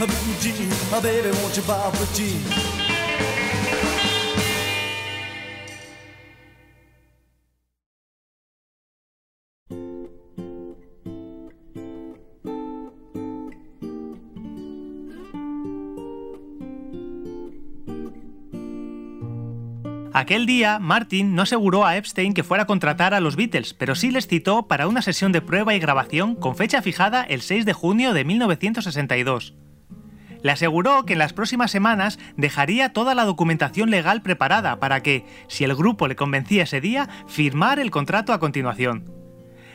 a 0.00 0.06
blue 0.06 0.34
jean, 0.40 0.70
a 0.92 1.00
baby, 1.00 1.30
won't 1.38 1.56
you 1.56 1.62
bob 1.62 1.94
a 1.94 2.06
jean? 2.14 2.65
Aquel 20.26 20.44
día, 20.44 20.80
Martin 20.80 21.36
no 21.36 21.42
aseguró 21.42 21.86
a 21.86 21.96
Epstein 21.96 22.34
que 22.34 22.42
fuera 22.42 22.64
a 22.64 22.66
contratar 22.66 23.14
a 23.14 23.20
los 23.20 23.36
Beatles, 23.36 23.74
pero 23.74 23.94
sí 23.94 24.10
les 24.10 24.26
citó 24.26 24.66
para 24.66 24.88
una 24.88 25.00
sesión 25.00 25.30
de 25.30 25.40
prueba 25.40 25.72
y 25.72 25.78
grabación 25.78 26.34
con 26.34 26.56
fecha 26.56 26.82
fijada 26.82 27.22
el 27.22 27.42
6 27.42 27.64
de 27.64 27.72
junio 27.72 28.12
de 28.12 28.24
1962. 28.24 29.54
Le 30.42 30.50
aseguró 30.50 31.06
que 31.06 31.12
en 31.12 31.20
las 31.20 31.32
próximas 31.32 31.70
semanas 31.70 32.18
dejaría 32.36 32.92
toda 32.92 33.14
la 33.14 33.24
documentación 33.24 33.92
legal 33.92 34.20
preparada 34.22 34.80
para 34.80 35.00
que, 35.00 35.24
si 35.46 35.62
el 35.62 35.76
grupo 35.76 36.08
le 36.08 36.16
convencía 36.16 36.64
ese 36.64 36.80
día, 36.80 37.08
firmar 37.28 37.78
el 37.78 37.92
contrato 37.92 38.32
a 38.32 38.40
continuación. 38.40 39.08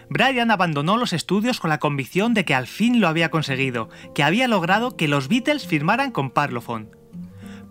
Brian 0.09 0.51
abandonó 0.51 0.97
los 0.97 1.13
estudios 1.13 1.61
con 1.61 1.69
la 1.69 1.79
convicción 1.79 2.33
de 2.33 2.43
que 2.43 2.55
al 2.55 2.67
fin 2.67 2.99
lo 2.99 3.07
había 3.07 3.31
conseguido, 3.31 3.87
que 4.13 4.23
había 4.23 4.49
logrado 4.49 4.97
que 4.97 5.07
los 5.07 5.29
Beatles 5.29 5.65
firmaran 5.65 6.11
con 6.11 6.29
Parlophone. 6.29 7.00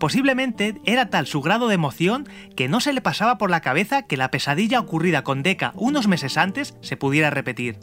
Posiblemente 0.01 0.81
era 0.83 1.11
tal 1.11 1.27
su 1.27 1.43
grado 1.43 1.67
de 1.67 1.75
emoción 1.75 2.27
que 2.55 2.67
no 2.67 2.79
se 2.79 2.91
le 2.91 3.01
pasaba 3.01 3.37
por 3.37 3.51
la 3.51 3.61
cabeza 3.61 4.07
que 4.07 4.17
la 4.17 4.31
pesadilla 4.31 4.79
ocurrida 4.79 5.23
con 5.23 5.43
Decca 5.43 5.73
unos 5.75 6.07
meses 6.07 6.39
antes 6.39 6.75
se 6.81 6.97
pudiera 6.97 7.29
repetir. 7.29 7.77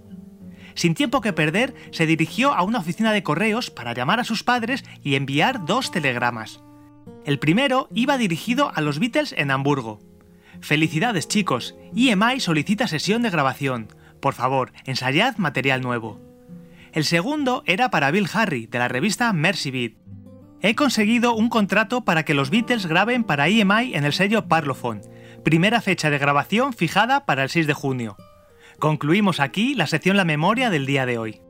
Sin 0.74 0.94
tiempo 0.94 1.20
que 1.20 1.32
perder, 1.32 1.76
se 1.92 2.06
dirigió 2.06 2.54
a 2.54 2.64
una 2.64 2.80
oficina 2.80 3.12
de 3.12 3.22
correos 3.22 3.70
para 3.70 3.94
llamar 3.94 4.18
a 4.18 4.24
sus 4.24 4.42
padres 4.42 4.84
y 5.04 5.14
enviar 5.14 5.64
dos 5.64 5.92
telegramas. 5.92 6.60
El 7.24 7.38
primero 7.38 7.88
iba 7.94 8.18
dirigido 8.18 8.72
a 8.74 8.80
los 8.80 8.98
Beatles 8.98 9.32
en 9.38 9.52
Hamburgo. 9.52 10.00
Felicidades 10.60 11.28
chicos, 11.28 11.76
EMI 11.94 12.40
solicita 12.40 12.88
sesión 12.88 13.22
de 13.22 13.30
grabación. 13.30 13.90
Por 14.18 14.34
favor, 14.34 14.72
ensayad 14.86 15.36
material 15.36 15.82
nuevo. 15.82 16.20
El 16.92 17.04
segundo 17.04 17.62
era 17.64 17.92
para 17.92 18.10
Bill 18.10 18.26
Harry, 18.32 18.66
de 18.66 18.80
la 18.80 18.88
revista 18.88 19.32
Mercy 19.32 19.70
Beat. 19.70 19.92
He 20.60 20.74
conseguido 20.74 21.34
un 21.34 21.48
contrato 21.48 22.00
para 22.00 22.24
que 22.24 22.34
los 22.34 22.50
Beatles 22.50 22.86
graben 22.86 23.22
para 23.22 23.48
EMI 23.48 23.94
en 23.94 24.04
el 24.04 24.12
sello 24.12 24.48
Parlophone. 24.48 25.02
Primera 25.44 25.80
fecha 25.80 26.10
de 26.10 26.18
grabación 26.18 26.72
fijada 26.72 27.26
para 27.26 27.44
el 27.44 27.48
6 27.48 27.68
de 27.68 27.74
junio. 27.74 28.16
Concluimos 28.80 29.38
aquí 29.38 29.74
la 29.74 29.86
sección 29.86 30.16
La 30.16 30.24
Memoria 30.24 30.68
del 30.68 30.84
día 30.84 31.06
de 31.06 31.18
hoy. 31.18 31.40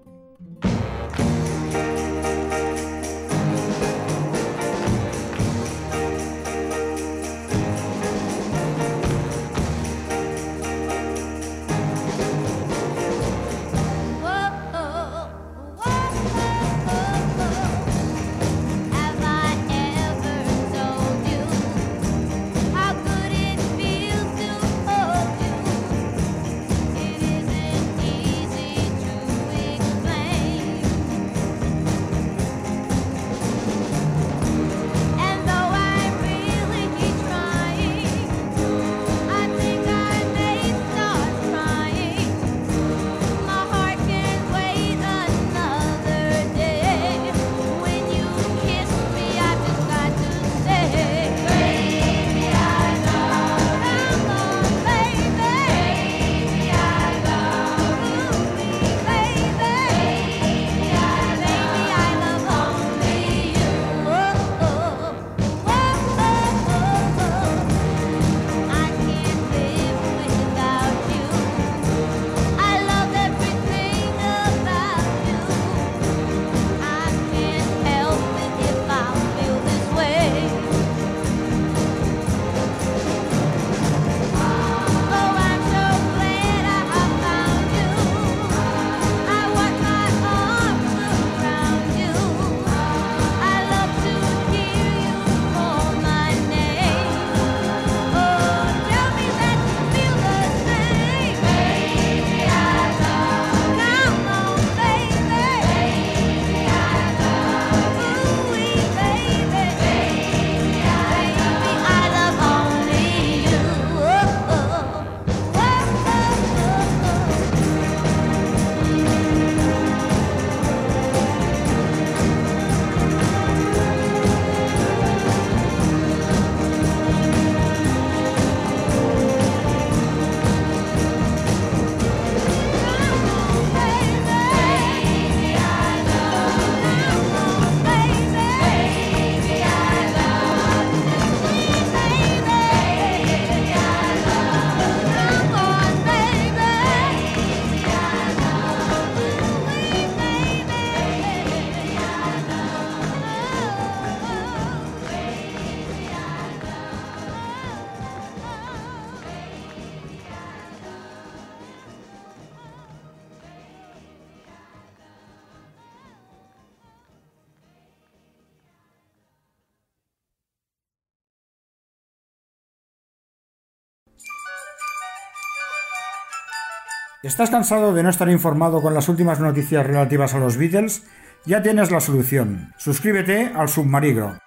¿Estás 177.28 177.50
cansado 177.50 177.92
de 177.92 178.02
no 178.02 178.08
estar 178.08 178.30
informado 178.30 178.80
con 178.80 178.94
las 178.94 179.10
últimas 179.10 179.38
noticias 179.38 179.86
relativas 179.86 180.32
a 180.32 180.38
los 180.38 180.56
Beatles? 180.56 181.02
Ya 181.44 181.60
tienes 181.60 181.90
la 181.90 182.00
solución. 182.00 182.72
Suscríbete 182.78 183.52
al 183.54 183.68
Submarigro. 183.68 184.38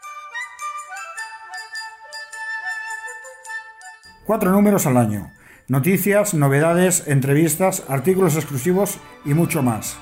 Cuatro 4.26 4.50
números 4.50 4.88
al 4.88 4.98
año. 4.98 5.32
Noticias, 5.68 6.34
novedades, 6.34 7.04
entrevistas, 7.06 7.84
artículos 7.88 8.36
exclusivos 8.36 8.98
y 9.26 9.36
mucho 9.36 9.62
más. 9.62 9.98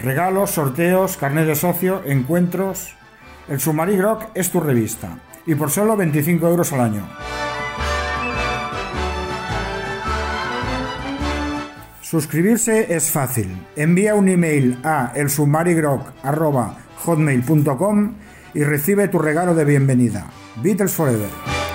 Regalos, 0.00 0.50
sorteos, 0.50 1.16
carnet 1.16 1.46
de 1.46 1.54
socio, 1.54 2.02
encuentros. 2.06 2.96
El 3.46 3.60
Submarigro 3.60 4.18
es 4.34 4.50
tu 4.50 4.58
revista. 4.58 5.20
Y 5.46 5.54
por 5.54 5.70
solo 5.70 5.96
25 5.96 6.48
euros 6.48 6.72
al 6.72 6.80
año. 6.80 7.08
Suscribirse 12.08 12.94
es 12.94 13.10
fácil. 13.10 13.48
Envía 13.74 14.14
un 14.14 14.28
email 14.28 14.78
a 14.84 15.10
elsubmarigrok.hotmail.com 15.16 18.14
y 18.54 18.62
recibe 18.62 19.08
tu 19.08 19.18
regalo 19.18 19.56
de 19.56 19.64
bienvenida. 19.64 20.30
Beatles 20.62 20.92
Forever. 20.92 21.65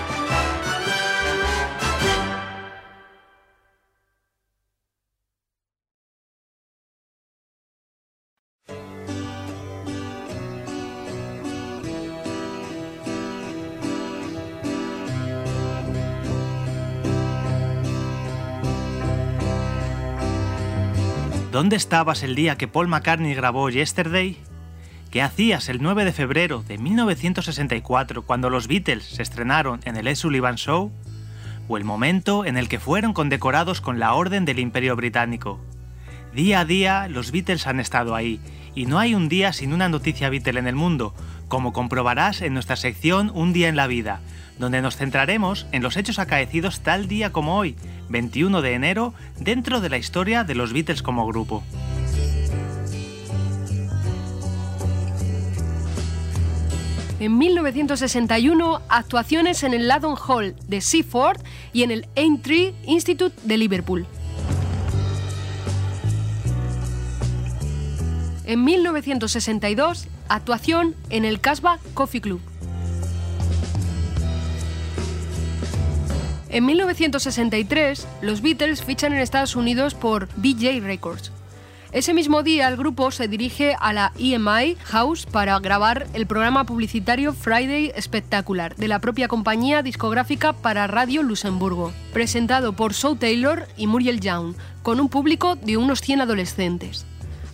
¿Dónde 21.62 21.76
estabas 21.76 22.24
el 22.24 22.34
día 22.34 22.58
que 22.58 22.68
Paul 22.68 22.88
McCartney 22.88 23.36
grabó 23.36 23.70
Yesterday? 23.70 24.36
¿Qué 25.12 25.22
hacías 25.22 25.70
el 25.70 25.80
9 25.80 26.06
de 26.06 26.12
febrero 26.12 26.64
de 26.68 26.80
1964 26.80 28.24
cuando 28.24 28.50
los 28.50 28.68
Beatles 28.68 29.04
se 29.04 29.22
estrenaron 29.22 29.80
en 29.84 29.96
el 29.96 30.08
Ed 30.08 30.16
Sullivan 30.16 30.56
Show? 30.56 30.92
¿O 31.68 31.78
el 31.78 31.84
momento 31.84 32.46
en 32.48 32.58
el 32.58 32.68
que 32.68 32.80
fueron 32.80 33.14
condecorados 33.14 33.80
con 33.80 34.00
la 34.00 34.16
Orden 34.16 34.44
del 34.44 34.58
Imperio 34.58 34.96
Británico? 34.96 35.60
Día 36.34 36.62
a 36.62 36.66
día 36.66 37.08
los 37.08 37.30
Beatles 37.30 37.68
han 37.68 37.80
estado 37.80 38.16
ahí, 38.16 38.40
y 38.74 38.88
no 38.88 38.98
hay 38.98 39.14
un 39.14 39.30
día 39.30 39.54
sin 39.54 39.72
una 39.72 39.88
noticia 39.88 40.32
Beatle 40.32 40.60
en 40.60 40.68
el 40.68 40.76
mundo, 40.76 41.14
como 41.48 41.74
comprobarás 41.74 42.42
en 42.42 42.56
nuestra 42.56 42.76
sección 42.76 43.32
Un 43.36 43.54
día 43.54 43.70
en 43.70 43.76
la 43.76 43.86
vida, 43.86 44.22
donde 44.60 44.82
nos 44.82 44.98
centraremos 44.98 45.66
en 45.72 45.84
los 45.84 45.98
hechos 45.98 46.20
acaecidos 46.20 46.82
tal 46.82 47.08
día 47.08 47.32
como 47.32 47.58
hoy, 47.58 47.76
21 48.10 48.62
de 48.62 48.74
enero, 48.74 49.14
dentro 49.40 49.82
de 49.82 49.90
la 49.90 49.98
historia 49.98 50.44
de 50.44 50.56
los 50.56 50.74
Beatles 50.74 51.02
como 51.02 51.26
grupo. 51.28 51.64
En 57.22 57.38
1961, 57.38 58.82
actuaciones 58.90 59.62
en 59.62 59.76
el 59.76 59.88
Ladon 59.88 60.16
Hall 60.18 60.56
de 60.68 60.82
Seaford 60.82 61.40
y 61.72 61.84
en 61.84 61.92
el 61.92 62.08
Aintree 62.16 62.74
Institute 62.88 63.36
de 63.44 63.58
Liverpool. 63.58 64.08
En 68.46 68.64
1962, 68.64 70.08
actuación 70.30 70.96
en 71.12 71.24
el 71.24 71.40
Casbah 71.40 71.78
Coffee 71.94 72.22
Club. 72.22 72.42
En 76.52 76.66
1963, 76.66 78.06
los 78.22 78.42
Beatles 78.42 78.84
fichan 78.84 79.14
en 79.14 79.20
Estados 79.20 79.56
Unidos 79.56 79.96
por 79.96 80.28
BJ 80.36 80.82
Records. 80.82 81.32
Ese 81.94 82.14
mismo 82.14 82.44
día, 82.44 82.68
el 82.68 82.76
grupo 82.76 83.10
se 83.12 83.30
dirige 83.30 83.78
a 83.80 83.94
la 83.94 84.12
EMI 84.20 84.76
House 84.84 85.26
para 85.26 85.58
grabar 85.60 86.08
el 86.14 86.28
programa 86.28 86.66
publicitario 86.66 87.32
Friday 87.32 87.94
Spectacular 88.00 88.76
de 88.76 88.90
la 88.90 89.00
propia 89.00 89.30
compañía 89.30 89.82
discográfica 89.82 90.52
para 90.52 90.88
Radio 90.88 91.24
Luxemburgo, 91.24 91.94
presentado 92.12 92.74
por 92.74 92.94
Sue 92.94 93.16
Taylor 93.16 93.66
y 93.78 93.88
Muriel 93.88 94.20
Young, 94.20 94.56
con 94.84 95.00
un 95.00 95.08
público 95.08 95.56
de 95.56 95.78
unos 95.78 96.02
100 96.02 96.22
adolescentes. 96.22 97.06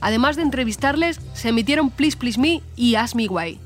Además 0.01 0.37
de 0.37 0.41
entrevistarles, 0.41 1.19
se 1.33 1.49
emitieron 1.49 1.91
Please 1.91 2.17
Please 2.17 2.39
Me 2.39 2.63
y 2.75 2.95
Ask 2.95 3.13
Me 3.13 3.27
Why. 3.27 3.59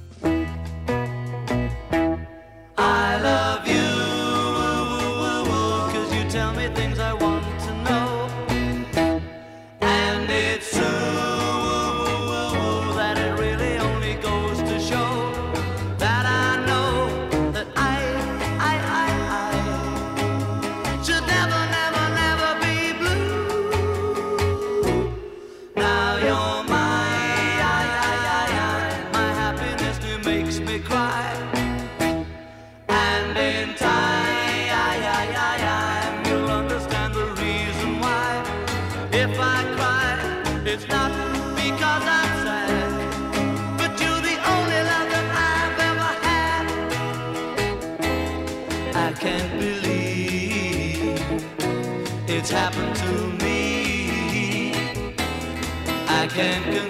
Can't 56.33 56.80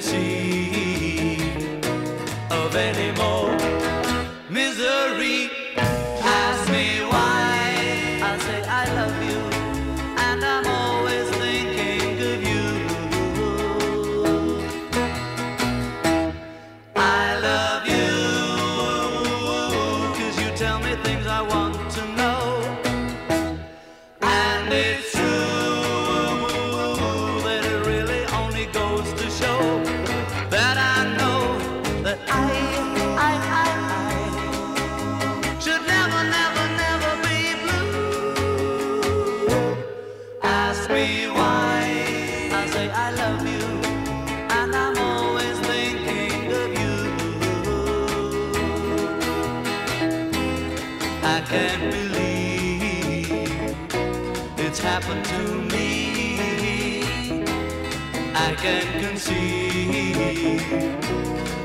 I 58.61 58.63
can't 58.63 59.03
conceive 59.03 60.61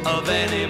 of 0.07 0.31
any 0.31 0.65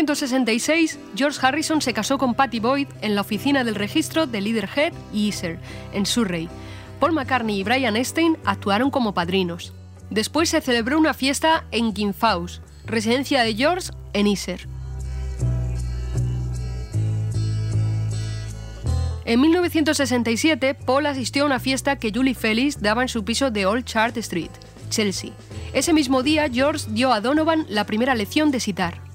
1966, 0.00 0.98
George 1.14 1.38
Harrison 1.42 1.82
se 1.82 1.92
casó 1.92 2.16
con 2.16 2.32
Patty 2.34 2.58
Boyd 2.58 2.88
en 3.02 3.14
la 3.14 3.20
oficina 3.20 3.64
del 3.64 3.74
registro 3.74 4.26
de 4.26 4.40
Leaderhead 4.40 4.94
y 5.12 5.26
Iser, 5.28 5.58
en 5.92 6.06
Surrey. 6.06 6.48
Paul 6.98 7.12
McCartney 7.12 7.60
y 7.60 7.64
Brian 7.64 7.96
Epstein 7.96 8.38
actuaron 8.46 8.90
como 8.90 9.12
padrinos. 9.12 9.74
Después 10.08 10.48
se 10.48 10.62
celebró 10.62 10.98
una 10.98 11.12
fiesta 11.12 11.64
en 11.70 11.92
Kinfaus, 11.92 12.62
residencia 12.86 13.42
de 13.42 13.54
George 13.54 13.90
en 14.14 14.26
Iser. 14.26 14.66
En 19.26 19.38
1967, 19.38 20.74
Paul 20.74 21.06
asistió 21.06 21.42
a 21.42 21.46
una 21.46 21.60
fiesta 21.60 21.96
que 21.96 22.10
Julie 22.12 22.34
Felix 22.34 22.80
daba 22.80 23.02
en 23.02 23.08
su 23.08 23.22
piso 23.22 23.50
de 23.50 23.66
Old 23.66 23.84
Chart 23.84 24.16
Street, 24.16 24.50
Chelsea. 24.88 25.32
Ese 25.74 25.92
mismo 25.92 26.22
día, 26.22 26.48
George 26.50 26.86
dio 26.88 27.12
a 27.12 27.20
Donovan 27.20 27.66
la 27.68 27.84
primera 27.84 28.14
lección 28.14 28.50
de 28.50 28.60
sitar. 28.60 29.10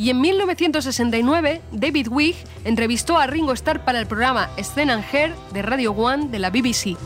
Y 0.00 0.08
en 0.08 0.18
1969, 0.22 1.60
David 1.72 2.08
Wigg 2.10 2.36
entrevistó 2.64 3.18
a 3.18 3.26
Ringo 3.26 3.52
Starr 3.52 3.84
para 3.84 4.00
el 4.00 4.06
programa 4.06 4.48
Scene 4.56 4.90
and 4.90 5.04
Hair 5.12 5.34
de 5.52 5.60
Radio 5.60 5.92
One 5.92 6.28
de 6.28 6.38
la 6.38 6.48
BBC. 6.48 6.96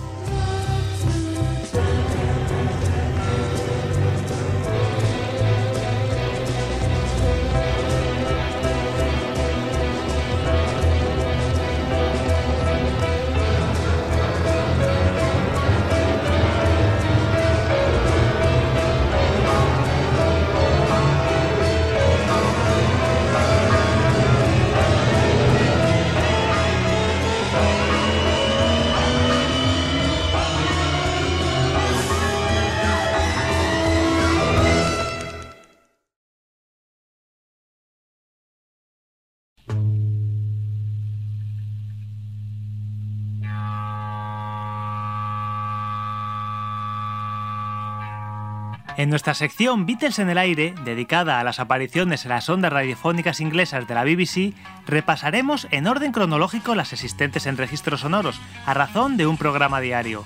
En 48.97 49.11
nuestra 49.11 49.35
sección 49.35 49.87
Beatles 49.87 50.21
en 50.21 50.31
el 50.31 50.39
aire, 50.39 50.73
dedicada 50.85 51.41
a 51.41 51.45
las 51.45 51.59
apariciones 51.59 52.25
en 52.25 52.29
las 52.29 52.49
ondas 52.49 52.73
radiofónicas 52.73 53.41
inglesas 53.41 53.89
de 53.89 53.95
la 53.95 54.05
BBC, 54.05 54.55
repasaremos 54.87 55.67
en 55.73 55.89
orden 55.89 56.13
cronológico 56.13 56.77
las 56.77 56.93
existentes 56.93 57.47
en 57.47 57.57
registros 57.57 58.01
sonoros, 58.01 58.41
a 58.67 58.73
razón 58.73 59.17
de 59.17 59.27
un 59.27 59.37
programa 59.37 59.81
diario. 59.81 60.25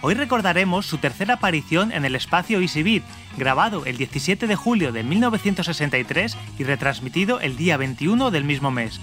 Hoy 0.00 0.14
recordaremos 0.14 0.86
su 0.86 0.98
tercera 0.98 1.34
aparición 1.34 1.92
en 1.92 2.04
el 2.04 2.16
espacio 2.16 2.60
Easy 2.60 2.82
Beat, 2.82 3.04
grabado 3.36 3.86
el 3.86 3.96
17 3.96 4.48
de 4.48 4.56
julio 4.56 4.90
de 4.90 5.04
1963 5.04 6.36
y 6.58 6.64
retransmitido 6.64 7.38
el 7.38 7.56
día 7.56 7.76
21 7.76 8.32
del 8.32 8.42
mismo 8.42 8.72
mes. 8.72 9.00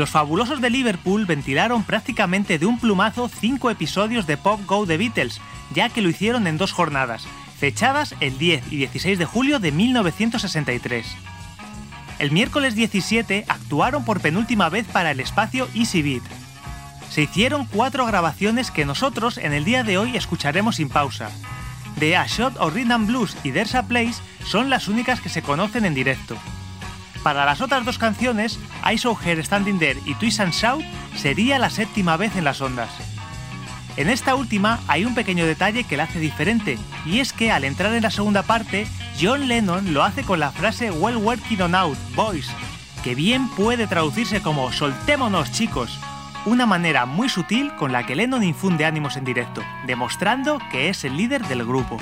Los 0.00 0.08
fabulosos 0.08 0.62
de 0.62 0.70
Liverpool 0.70 1.26
ventilaron 1.26 1.84
prácticamente 1.84 2.58
de 2.58 2.64
un 2.64 2.78
plumazo 2.78 3.28
cinco 3.28 3.68
episodios 3.68 4.26
de 4.26 4.38
Pop 4.38 4.58
Go 4.64 4.86
The 4.86 4.96
Beatles, 4.96 5.42
ya 5.74 5.90
que 5.90 6.00
lo 6.00 6.08
hicieron 6.08 6.46
en 6.46 6.56
dos 6.56 6.72
jornadas, 6.72 7.26
fechadas 7.58 8.14
el 8.20 8.38
10 8.38 8.72
y 8.72 8.76
16 8.78 9.18
de 9.18 9.26
julio 9.26 9.58
de 9.60 9.72
1963. 9.72 11.06
El 12.18 12.30
miércoles 12.30 12.74
17 12.76 13.44
actuaron 13.46 14.06
por 14.06 14.22
penúltima 14.22 14.70
vez 14.70 14.86
para 14.86 15.10
el 15.10 15.20
espacio 15.20 15.68
Easy 15.74 16.00
Beat. 16.00 16.22
Se 17.10 17.20
hicieron 17.20 17.66
cuatro 17.66 18.06
grabaciones 18.06 18.70
que 18.70 18.86
nosotros 18.86 19.36
en 19.36 19.52
el 19.52 19.66
día 19.66 19.84
de 19.84 19.98
hoy 19.98 20.16
escucharemos 20.16 20.76
sin 20.76 20.88
pausa. 20.88 21.30
The 21.98 22.16
A 22.16 22.26
Shot 22.26 22.56
of 22.58 22.72
Rhythm 22.72 23.06
Blues 23.06 23.36
y 23.44 23.52
There's 23.52 23.74
a 23.74 23.82
Place 23.82 24.14
son 24.46 24.70
las 24.70 24.88
únicas 24.88 25.20
que 25.20 25.28
se 25.28 25.42
conocen 25.42 25.84
en 25.84 25.92
directo. 25.92 26.38
Para 27.22 27.44
las 27.44 27.60
otras 27.60 27.84
dos 27.84 27.98
canciones, 27.98 28.58
I 28.90 28.96
Saw 28.96 29.16
Her 29.22 29.44
Standing 29.44 29.78
There 29.78 30.00
y 30.06 30.14
Twist 30.14 30.40
and 30.40 30.52
Shout 30.52 30.82
sería 31.16 31.58
la 31.58 31.68
séptima 31.68 32.16
vez 32.16 32.34
en 32.36 32.44
las 32.44 32.60
ondas. 32.60 32.90
En 33.96 34.08
esta 34.08 34.34
última 34.34 34.80
hay 34.88 35.04
un 35.04 35.14
pequeño 35.14 35.44
detalle 35.44 35.84
que 35.84 35.98
la 35.98 36.04
hace 36.04 36.18
diferente, 36.18 36.78
y 37.04 37.18
es 37.18 37.32
que 37.34 37.52
al 37.52 37.64
entrar 37.64 37.92
en 37.94 38.02
la 38.02 38.10
segunda 38.10 38.42
parte, 38.42 38.86
John 39.20 39.48
Lennon 39.48 39.92
lo 39.92 40.02
hace 40.02 40.22
con 40.22 40.40
la 40.40 40.50
frase 40.50 40.90
Well 40.90 41.16
working 41.16 41.60
on 41.60 41.74
out, 41.74 41.98
boys, 42.14 42.48
que 43.04 43.14
bien 43.14 43.48
puede 43.50 43.86
traducirse 43.86 44.40
como 44.40 44.72
soltémonos 44.72 45.52
chicos, 45.52 45.98
una 46.46 46.64
manera 46.64 47.04
muy 47.04 47.28
sutil 47.28 47.74
con 47.74 47.92
la 47.92 48.06
que 48.06 48.16
Lennon 48.16 48.42
infunde 48.42 48.86
ánimos 48.86 49.18
en 49.18 49.24
directo, 49.24 49.62
demostrando 49.86 50.58
que 50.70 50.88
es 50.88 51.04
el 51.04 51.18
líder 51.18 51.46
del 51.48 51.66
grupo. 51.66 51.98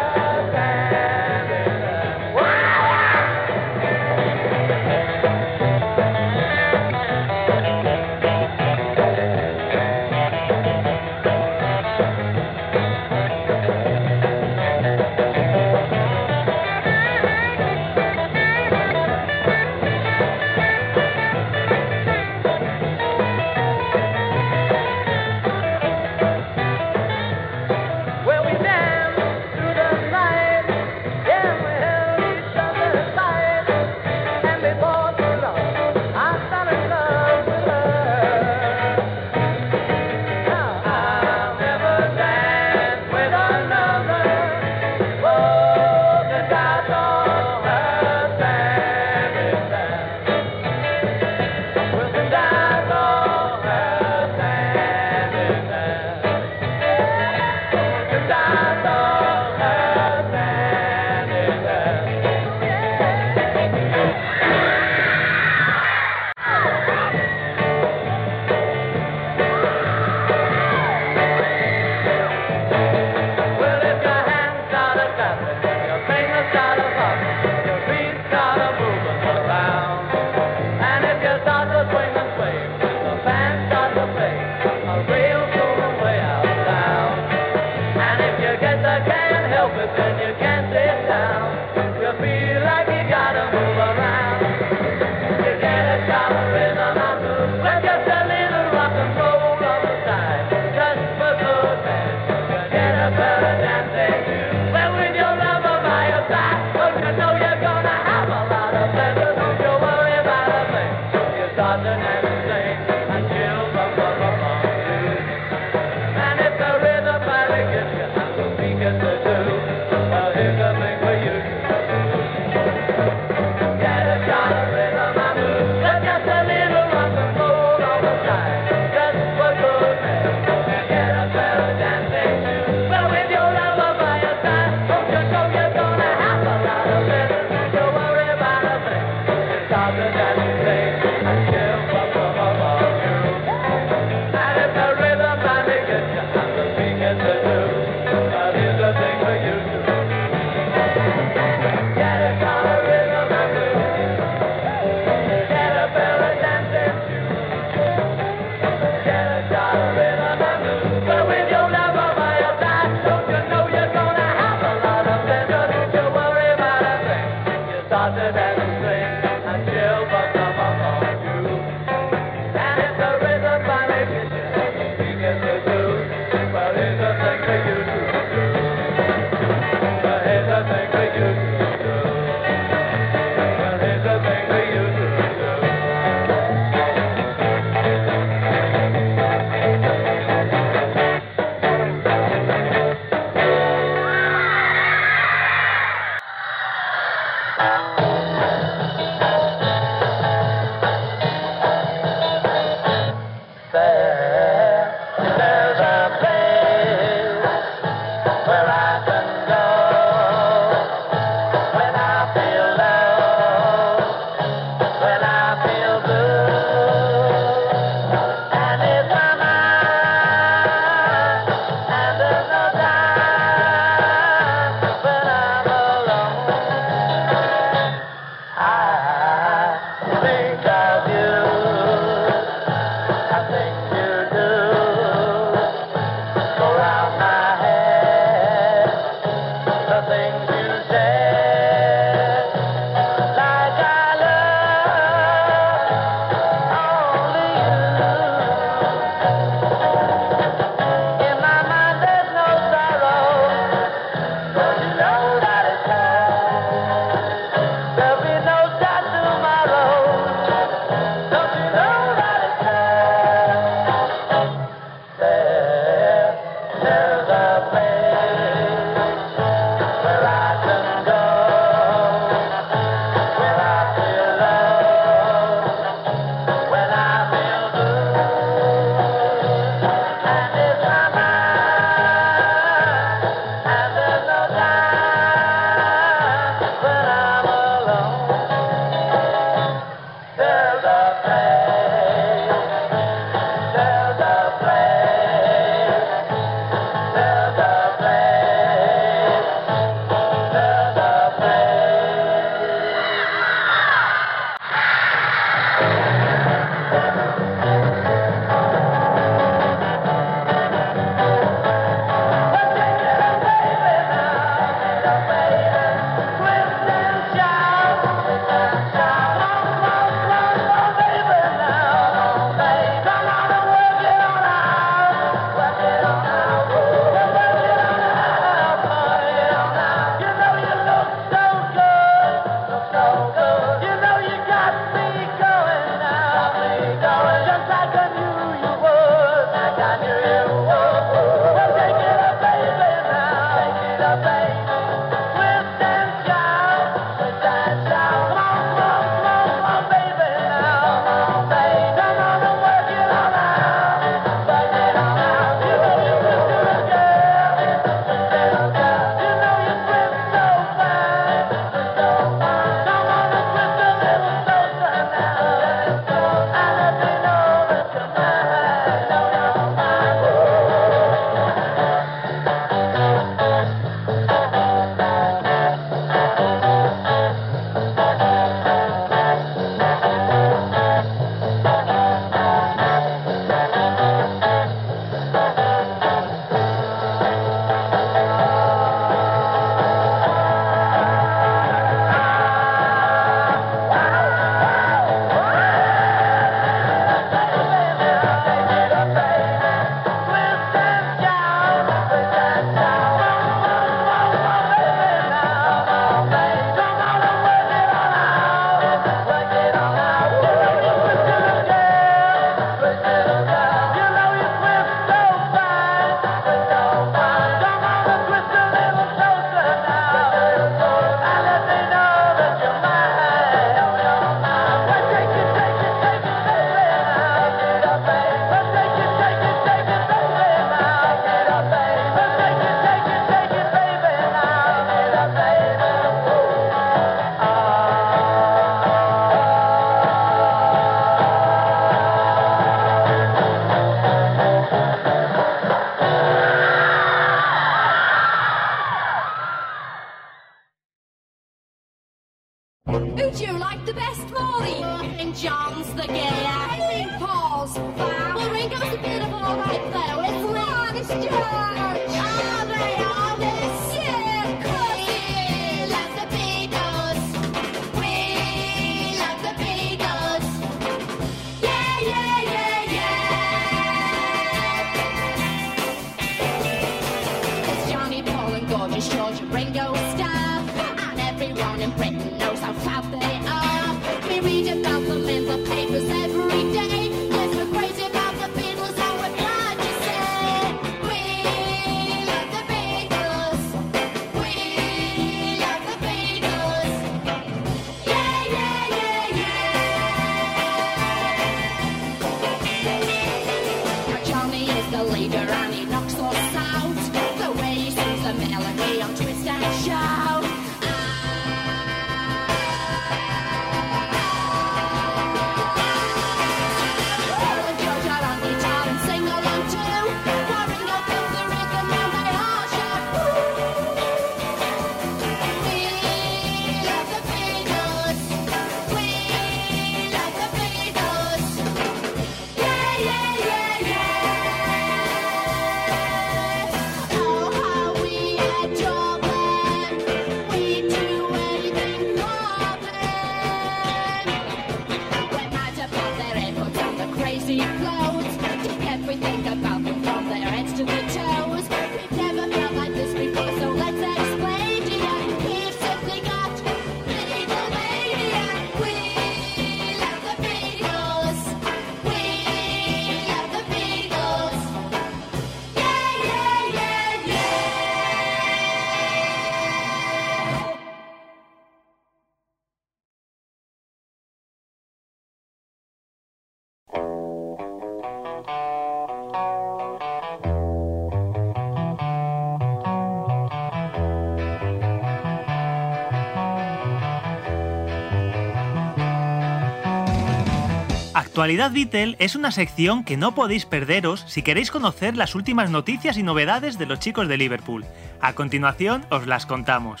Actualidad 591.14 591.72
Beatle 591.72 592.16
es 592.18 592.36
una 592.36 592.50
sección 592.52 593.04
que 593.04 593.18
no 593.18 593.34
podéis 593.34 593.66
perderos 593.66 594.24
si 594.26 594.42
queréis 594.42 594.70
conocer 594.70 595.14
las 595.14 595.34
últimas 595.34 595.70
noticias 595.70 596.16
y 596.16 596.22
novedades 596.22 596.78
de 596.78 596.86
los 596.86 597.00
chicos 597.00 597.28
de 597.28 597.36
Liverpool. 597.36 597.84
A 598.22 598.32
continuación 598.32 599.04
os 599.10 599.26
las 599.26 599.44
contamos. 599.44 600.00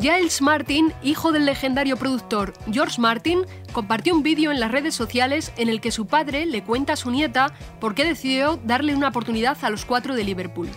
Giles 0.00 0.40
Martin, 0.40 0.94
hijo 1.02 1.32
del 1.32 1.44
legendario 1.44 1.98
productor 1.98 2.54
George 2.72 2.98
Martin, 2.98 3.44
compartió 3.72 4.14
un 4.14 4.22
vídeo 4.22 4.52
en 4.52 4.60
las 4.60 4.70
redes 4.70 4.94
sociales 4.94 5.52
en 5.58 5.68
el 5.68 5.82
que 5.82 5.90
su 5.90 6.06
padre 6.06 6.46
le 6.46 6.62
cuenta 6.62 6.94
a 6.94 6.96
su 6.96 7.10
nieta 7.10 7.52
por 7.78 7.94
qué 7.94 8.04
decidió 8.04 8.58
darle 8.64 8.94
una 8.94 9.08
oportunidad 9.08 9.58
a 9.62 9.68
los 9.68 9.84
cuatro 9.84 10.14
de 10.14 10.24
Liverpool. 10.24 10.70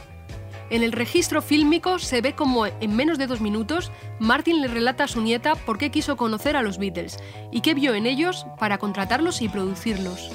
En 0.69 0.83
el 0.83 0.91
registro 0.91 1.41
fílmico 1.41 1.97
se 1.97 2.21
ve 2.21 2.35
como 2.35 2.67
en 2.67 2.95
menos 2.95 3.17
de 3.17 3.25
dos 3.25 3.41
minutos 3.41 3.91
Martin 4.19 4.61
le 4.61 4.67
relata 4.67 5.05
a 5.05 5.07
su 5.07 5.19
nieta 5.19 5.55
por 5.55 5.79
qué 5.79 5.89
quiso 5.89 6.15
conocer 6.15 6.55
a 6.55 6.61
los 6.61 6.77
Beatles 6.77 7.17
y 7.51 7.61
qué 7.61 7.73
vio 7.73 7.95
en 7.95 8.05
ellos 8.05 8.45
para 8.59 8.77
contratarlos 8.77 9.41
y 9.41 9.49
producirlos. 9.49 10.29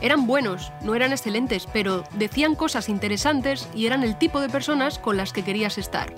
Eran 0.00 0.26
buenos, 0.26 0.72
no 0.82 0.94
eran 0.94 1.12
excelentes, 1.12 1.66
pero 1.70 2.04
decían 2.14 2.54
cosas 2.54 2.88
interesantes 2.88 3.68
y 3.74 3.86
eran 3.86 4.04
el 4.04 4.16
tipo 4.16 4.40
de 4.40 4.48
personas 4.48 4.98
con 4.98 5.16
las 5.16 5.32
que 5.32 5.42
querías 5.42 5.76
estar. 5.76 6.14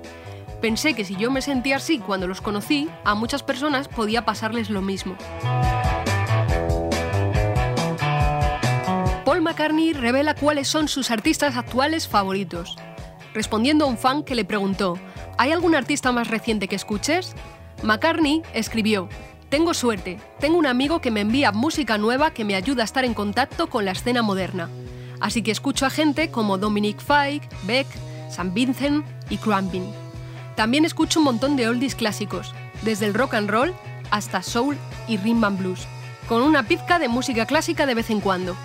Pensé 0.60 0.94
que 0.94 1.04
si 1.04 1.16
yo 1.16 1.30
me 1.30 1.42
sentía 1.42 1.76
así 1.76 1.98
cuando 1.98 2.28
los 2.28 2.42
conocí, 2.42 2.88
a 3.04 3.14
muchas 3.14 3.42
personas 3.42 3.88
podía 3.88 4.24
pasarles 4.24 4.70
lo 4.70 4.82
mismo. 4.82 5.16
Paul 9.24 9.40
McCartney 9.40 9.94
revela 9.94 10.34
cuáles 10.34 10.68
son 10.68 10.86
sus 10.86 11.10
artistas 11.10 11.56
actuales 11.56 12.06
favoritos. 12.06 12.76
Respondiendo 13.32 13.84
a 13.84 13.88
un 13.88 13.96
fan 13.96 14.24
que 14.24 14.34
le 14.34 14.44
preguntó, 14.44 14.98
¿hay 15.38 15.52
algún 15.52 15.74
artista 15.74 16.10
más 16.10 16.28
reciente 16.28 16.66
que 16.66 16.76
escuches? 16.76 17.34
McCartney 17.82 18.42
escribió, 18.54 19.08
Tengo 19.48 19.72
suerte, 19.74 20.18
tengo 20.40 20.58
un 20.58 20.66
amigo 20.66 21.00
que 21.00 21.10
me 21.10 21.20
envía 21.20 21.52
música 21.52 21.96
nueva 21.96 22.32
que 22.32 22.44
me 22.44 22.54
ayuda 22.54 22.82
a 22.82 22.84
estar 22.84 23.04
en 23.04 23.14
contacto 23.14 23.68
con 23.68 23.84
la 23.84 23.92
escena 23.92 24.22
moderna. 24.22 24.68
Así 25.20 25.42
que 25.42 25.50
escucho 25.50 25.86
a 25.86 25.90
gente 25.90 26.30
como 26.30 26.58
Dominic 26.58 26.98
Fike, 26.98 27.48
Beck, 27.64 27.86
Sam 28.30 28.52
Vincent 28.52 29.04
y 29.28 29.36
Crumbin. 29.36 29.84
También 30.56 30.84
escucho 30.84 31.20
un 31.20 31.26
montón 31.26 31.56
de 31.56 31.68
oldies 31.68 31.94
clásicos, 31.94 32.52
desde 32.82 33.06
el 33.06 33.14
rock 33.14 33.34
and 33.34 33.50
roll 33.50 33.74
hasta 34.10 34.42
soul 34.42 34.76
y 35.06 35.18
rhythm 35.18 35.44
and 35.44 35.58
blues, 35.58 35.86
con 36.28 36.42
una 36.42 36.64
pizca 36.64 36.98
de 36.98 37.08
música 37.08 37.46
clásica 37.46 37.86
de 37.86 37.94
vez 37.94 38.10
en 38.10 38.20
cuando. 38.20 38.56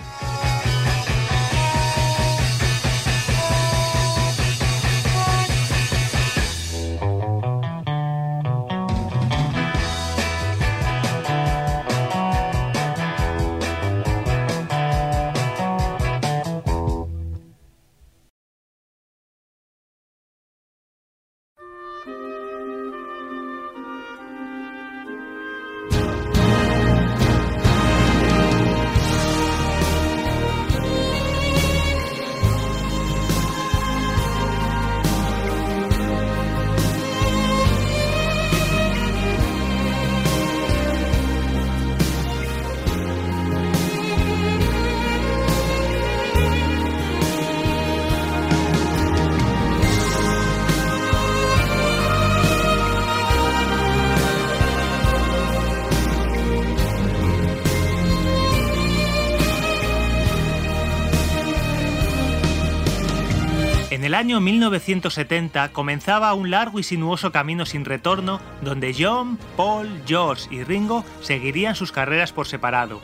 El 64.16 64.20
año 64.20 64.40
1970 64.40 65.74
comenzaba 65.74 66.34
un 66.36 66.50
largo 66.50 66.80
y 66.80 66.84
sinuoso 66.84 67.34
camino 67.34 67.66
sin 67.66 67.84
retorno 67.84 68.40
donde 68.62 68.96
John, 68.98 69.38
Paul, 69.58 69.90
George 70.08 70.48
y 70.52 70.64
Ringo 70.64 71.04
seguirían 71.20 71.76
sus 71.76 71.92
carreras 71.92 72.32
por 72.32 72.48
separado. 72.48 73.02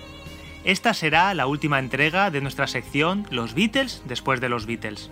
Esta 0.64 0.93
será 0.93 1.34
la 1.34 1.47
última 1.47 1.80
entrega 1.80 2.32
de 2.32 2.39
nuestra 2.39 2.66
sección 2.66 3.28
Los 3.30 3.55
Beatles 3.55 4.03
después 4.05 4.39
de 4.39 4.47
los 4.47 4.66
Beatles. 4.66 5.09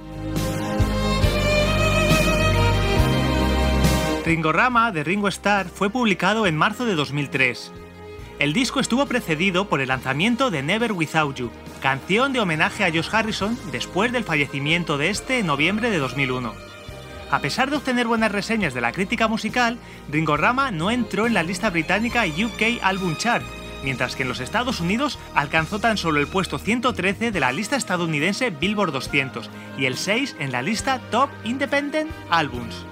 Ringorama 4.25 4.93
de 4.93 5.03
Ringo 5.03 5.27
Starr 5.27 5.67
fue 5.67 5.89
publicado 5.89 6.47
en 6.47 6.55
marzo 6.55 6.85
de 6.85 6.95
2003. 6.95 7.73
El 8.39 8.53
disco 8.53 8.79
estuvo 8.79 9.05
precedido 9.05 9.67
por 9.67 9.81
el 9.81 9.89
lanzamiento 9.89 10.49
de 10.49 10.63
Never 10.63 10.93
Without 10.93 11.35
You, 11.35 11.51
canción 11.79 12.33
de 12.33 12.39
homenaje 12.39 12.83
a 12.83 12.91
Josh 12.91 13.09
Harrison 13.11 13.57
después 13.71 14.11
del 14.11 14.23
fallecimiento 14.23 14.97
de 14.97 15.09
este 15.09 15.39
en 15.39 15.47
noviembre 15.47 15.89
de 15.89 15.97
2001. 15.97 16.53
A 17.31 17.39
pesar 17.39 17.69
de 17.69 17.77
obtener 17.77 18.07
buenas 18.07 18.31
reseñas 18.31 18.73
de 18.73 18.81
la 18.81 18.91
crítica 18.91 19.27
musical, 19.27 19.77
Ringorama 20.11 20.71
no 20.71 20.91
entró 20.91 21.27
en 21.27 21.33
la 21.33 21.43
lista 21.43 21.69
británica 21.69 22.25
UK 22.25 22.81
Album 22.81 23.15
Chart, 23.15 23.43
mientras 23.83 24.15
que 24.15 24.23
en 24.23 24.29
los 24.29 24.39
Estados 24.39 24.79
Unidos 24.81 25.19
alcanzó 25.35 25.79
tan 25.79 25.97
solo 25.97 26.19
el 26.19 26.27
puesto 26.27 26.59
113 26.59 27.31
de 27.31 27.39
la 27.39 27.51
lista 27.51 27.75
estadounidense 27.75 28.49
Billboard 28.49 28.91
200 28.91 29.49
y 29.77 29.85
el 29.85 29.95
6 29.95 30.37
en 30.39 30.51
la 30.51 30.61
lista 30.61 30.99
Top 31.11 31.29
Independent 31.43 32.11
Albums. 32.29 32.85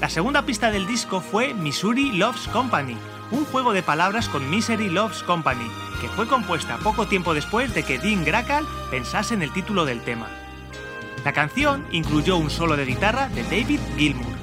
La 0.00 0.08
segunda 0.08 0.46
pista 0.46 0.70
del 0.70 0.86
disco 0.86 1.20
fue 1.20 1.52
Missouri 1.52 2.12
Loves 2.12 2.48
Company, 2.48 2.96
un 3.30 3.44
juego 3.46 3.72
de 3.72 3.82
palabras 3.82 4.28
con 4.28 4.48
Misery 4.50 4.90
Loves 4.90 5.22
Company, 5.22 5.70
que 6.00 6.08
fue 6.08 6.26
compuesta 6.26 6.78
poco 6.78 7.06
tiempo 7.06 7.34
después 7.34 7.74
de 7.74 7.82
que 7.82 7.98
Dean 7.98 8.24
Gracal 8.24 8.66
pensase 8.90 9.34
en 9.34 9.42
el 9.42 9.52
título 9.52 9.84
del 9.84 10.02
tema. 10.02 10.28
La 11.24 11.32
canción 11.32 11.86
incluyó 11.90 12.36
un 12.36 12.50
solo 12.50 12.76
de 12.76 12.84
guitarra 12.84 13.28
de 13.28 13.42
David 13.44 13.80
Gilmour. 13.96 14.34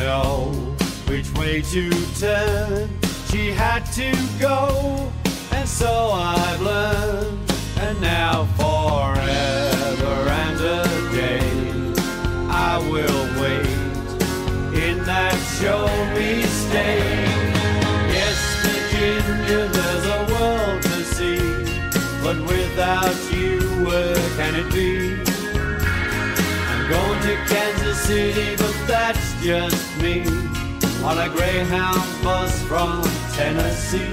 Know 0.00 0.52
which 1.08 1.30
way 1.34 1.60
to 1.60 1.90
turn. 2.18 2.88
She 3.30 3.50
had 3.50 3.84
to 4.00 4.10
go, 4.38 5.12
and 5.52 5.68
so 5.68 5.92
I've 6.12 6.60
learned. 6.62 7.38
And 7.84 8.00
now 8.00 8.46
forever 8.60 10.16
and 10.42 10.60
a 10.60 10.84
day, 11.20 11.50
I 12.48 12.78
will 12.90 13.24
wait 13.40 13.66
in 14.86 14.96
that 15.04 15.36
show 15.58 15.86
me 16.16 16.42
stay. 16.42 16.98
Yes, 18.16 18.38
Virginia, 18.64 19.62
there's 19.76 20.06
a 20.18 20.20
world 20.32 20.82
to 20.82 20.98
see, 21.14 21.40
but 22.22 22.38
without 22.52 23.18
you, 23.32 23.60
where 23.86 24.16
can 24.36 24.54
it 24.56 24.72
be? 24.72 25.29
Going 26.90 27.22
to 27.22 27.36
Kansas 27.46 28.00
City, 28.00 28.56
but 28.56 28.74
that's 28.88 29.40
just 29.44 30.02
me 30.02 30.26
on 31.04 31.18
a 31.18 31.28
Greyhound 31.28 32.02
bus 32.24 32.60
from 32.62 33.02
Tennessee. 33.32 34.12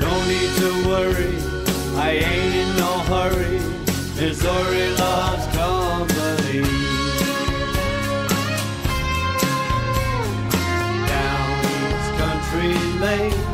No 0.00 0.12
need 0.24 0.50
to 0.62 0.88
worry, 0.88 1.36
I 1.96 2.12
ain't 2.12 2.54
in 2.62 2.76
no 2.76 2.92
hurry. 3.12 3.60
Missouri 4.16 4.88
loves 5.02 5.46
company. 5.54 6.62
Down 11.12 11.48
East 11.76 12.10
Country 12.22 12.72
Lane, 13.04 13.44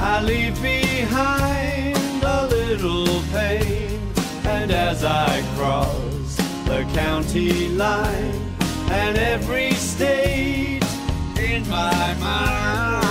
I 0.00 0.22
leave 0.24 0.54
behind 0.62 0.75
county 6.96 7.68
line, 7.68 8.40
and 8.90 9.18
every 9.18 9.70
state 9.72 10.82
in 11.38 11.60
my 11.68 12.14
mind, 12.14 13.04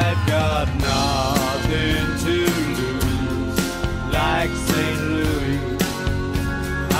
I've 0.00 0.26
got 0.26 0.66
nothing 0.80 2.06
to 2.24 2.36
lose, 2.78 3.58
like 4.10 4.50
St. 4.68 5.00
Louis. 5.12 5.60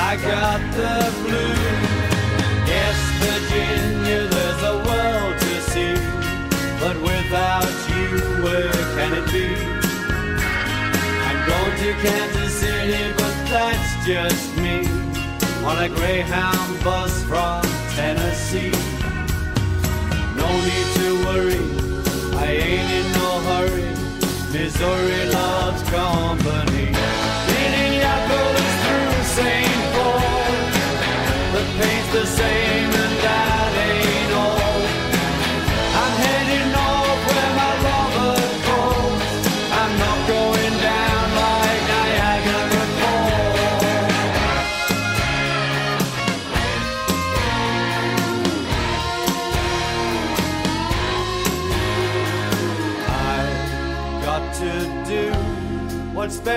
I 0.08 0.12
got 0.30 0.60
the 0.80 0.96
blues. 1.22 1.82
Yes, 2.68 2.98
Virginia, 3.24 4.20
there's 4.34 4.62
a 4.74 4.76
world 4.88 5.34
to 5.44 5.54
see, 5.72 5.96
but 6.78 6.96
without 7.00 7.72
you, 7.88 8.08
where 8.44 8.80
can 8.96 9.14
it 9.14 9.26
be? 9.32 9.48
I'm 11.26 11.38
going 11.48 11.74
to 11.82 11.90
Kansas 12.04 12.52
City, 12.60 13.14
but 13.16 13.34
that's 13.48 14.06
just 14.06 14.54
me 14.58 14.91
on 15.64 15.78
a 15.78 15.88
Greyhound 15.88 16.82
bus 16.82 17.22
from 17.24 17.62
Tennessee. 17.94 18.72
No 20.36 20.48
need 20.68 20.88
to 20.98 21.08
worry, 21.26 21.62
I 22.36 22.46
ain't 22.68 22.90
in 22.98 23.12
no 23.12 23.30
hurry. 23.48 23.90
Missouri 24.52 25.24
loves 25.30 25.82
company. 25.90 26.90
Minneapolis 27.50 28.72
through 28.82 29.22
St. 29.38 29.82
Paul, 29.94 30.20
the 31.54 31.64
paint's 31.78 32.12
the 32.12 32.26
same 32.26 32.81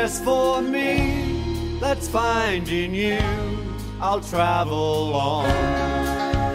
best 0.05 0.23
for 0.23 0.61
me. 0.61 1.79
That's 1.79 2.07
finding 2.07 2.93
you. 2.93 3.17
I'll 3.99 4.21
travel 4.21 5.15
on, 5.15 5.47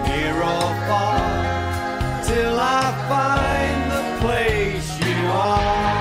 near 0.06 0.36
or 0.36 0.70
far, 0.88 2.22
till 2.28 2.56
I 2.60 2.82
find 3.10 3.80
the 3.96 4.04
place 4.24 4.88
you 5.04 5.26
are. 5.26 5.99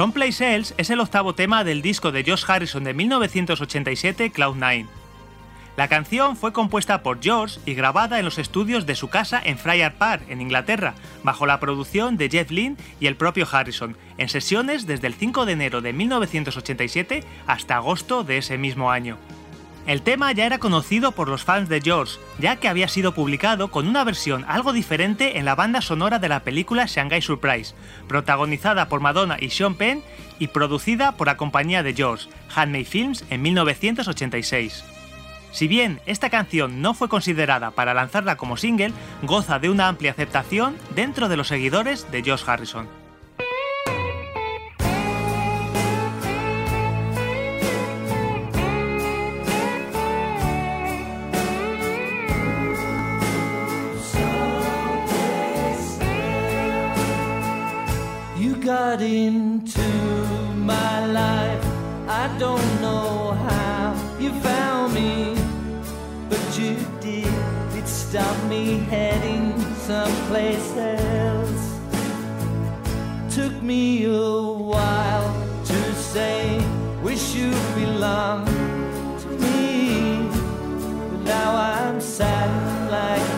Someplace 0.00 0.54
Else 0.54 0.72
es 0.78 0.88
el 0.88 0.98
octavo 0.98 1.34
tema 1.34 1.62
del 1.62 1.82
disco 1.82 2.10
de 2.10 2.24
Josh 2.26 2.46
Harrison 2.48 2.84
de 2.84 2.94
1987, 2.94 4.32
Cloud9. 4.32 4.86
La 5.76 5.88
canción 5.88 6.38
fue 6.38 6.54
compuesta 6.54 7.02
por 7.02 7.22
George 7.22 7.60
y 7.66 7.74
grabada 7.74 8.18
en 8.18 8.24
los 8.24 8.38
estudios 8.38 8.86
de 8.86 8.94
su 8.94 9.10
casa 9.10 9.42
en 9.44 9.58
Friar 9.58 9.98
Park, 9.98 10.22
en 10.30 10.40
Inglaterra, 10.40 10.94
bajo 11.22 11.44
la 11.44 11.60
producción 11.60 12.16
de 12.16 12.30
Jeff 12.30 12.50
Lynne 12.50 12.78
y 12.98 13.08
el 13.08 13.16
propio 13.16 13.46
Harrison, 13.52 13.94
en 14.16 14.30
sesiones 14.30 14.86
desde 14.86 15.06
el 15.06 15.12
5 15.12 15.44
de 15.44 15.52
enero 15.52 15.82
de 15.82 15.92
1987 15.92 17.22
hasta 17.46 17.76
agosto 17.76 18.24
de 18.24 18.38
ese 18.38 18.56
mismo 18.56 18.90
año. 18.90 19.18
El 19.86 20.02
tema 20.02 20.30
ya 20.32 20.46
era 20.46 20.58
conocido 20.58 21.12
por 21.12 21.28
los 21.28 21.42
fans 21.42 21.68
de 21.68 21.80
George, 21.80 22.18
ya 22.38 22.56
que 22.56 22.68
había 22.68 22.86
sido 22.86 23.12
publicado 23.12 23.70
con 23.70 23.88
una 23.88 24.04
versión 24.04 24.44
algo 24.46 24.72
diferente 24.72 25.38
en 25.38 25.44
la 25.44 25.54
banda 25.54 25.80
sonora 25.80 26.18
de 26.18 26.28
la 26.28 26.40
película 26.40 26.86
Shanghai 26.86 27.22
Surprise, 27.22 27.74
protagonizada 28.06 28.88
por 28.88 29.00
Madonna 29.00 29.36
y 29.40 29.50
Sean 29.50 29.74
Penn 29.74 30.02
y 30.38 30.48
producida 30.48 31.12
por 31.12 31.26
la 31.26 31.36
compañía 31.36 31.82
de 31.82 31.94
George, 31.94 32.28
Handmade 32.54 32.84
Films, 32.84 33.24
en 33.30 33.42
1986. 33.42 34.84
Si 35.52 35.66
bien 35.66 36.00
esta 36.06 36.30
canción 36.30 36.80
no 36.80 36.94
fue 36.94 37.08
considerada 37.08 37.72
para 37.72 37.94
lanzarla 37.94 38.36
como 38.36 38.56
single, 38.56 38.92
goza 39.22 39.58
de 39.58 39.70
una 39.70 39.88
amplia 39.88 40.12
aceptación 40.12 40.76
dentro 40.94 41.28
de 41.28 41.36
los 41.36 41.48
seguidores 41.48 42.10
de 42.12 42.22
George 42.22 42.44
Harrison. 42.46 42.99
Into 59.00 59.80
my 60.54 61.06
life. 61.06 61.64
I 62.06 62.28
don't 62.38 62.80
know 62.82 63.32
how 63.32 63.94
you 64.20 64.30
found 64.40 64.92
me, 64.92 65.34
but 66.28 66.58
you 66.58 66.76
did. 67.00 67.32
It 67.78 67.88
stopped 67.88 68.44
me 68.44 68.76
heading 68.90 69.58
someplace 69.76 70.76
else. 70.76 71.80
Took 73.34 73.62
me 73.62 74.04
a 74.04 74.10
while 74.10 75.34
to 75.64 75.94
say, 75.94 76.62
wish 77.02 77.34
you 77.34 77.52
belonged 77.74 78.48
to 79.22 79.28
me. 79.28 80.28
But 81.10 81.22
now 81.24 81.56
I'm 81.56 82.02
sad 82.02 82.90
like 82.90 83.29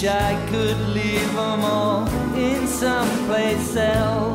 Wish 0.00 0.08
I 0.08 0.46
could 0.46 0.78
leave 0.94 1.34
them 1.34 1.60
all 1.60 2.08
in 2.34 2.66
someplace 2.66 3.76
else. 3.76 4.29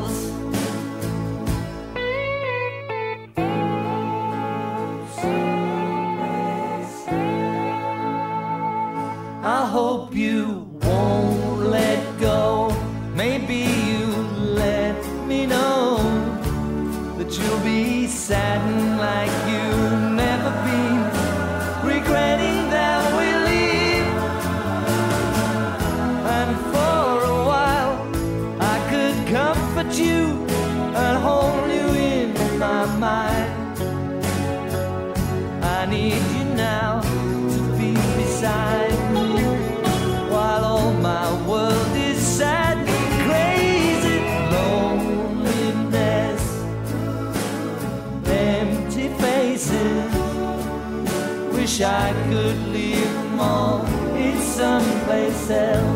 Someplace 55.46 55.95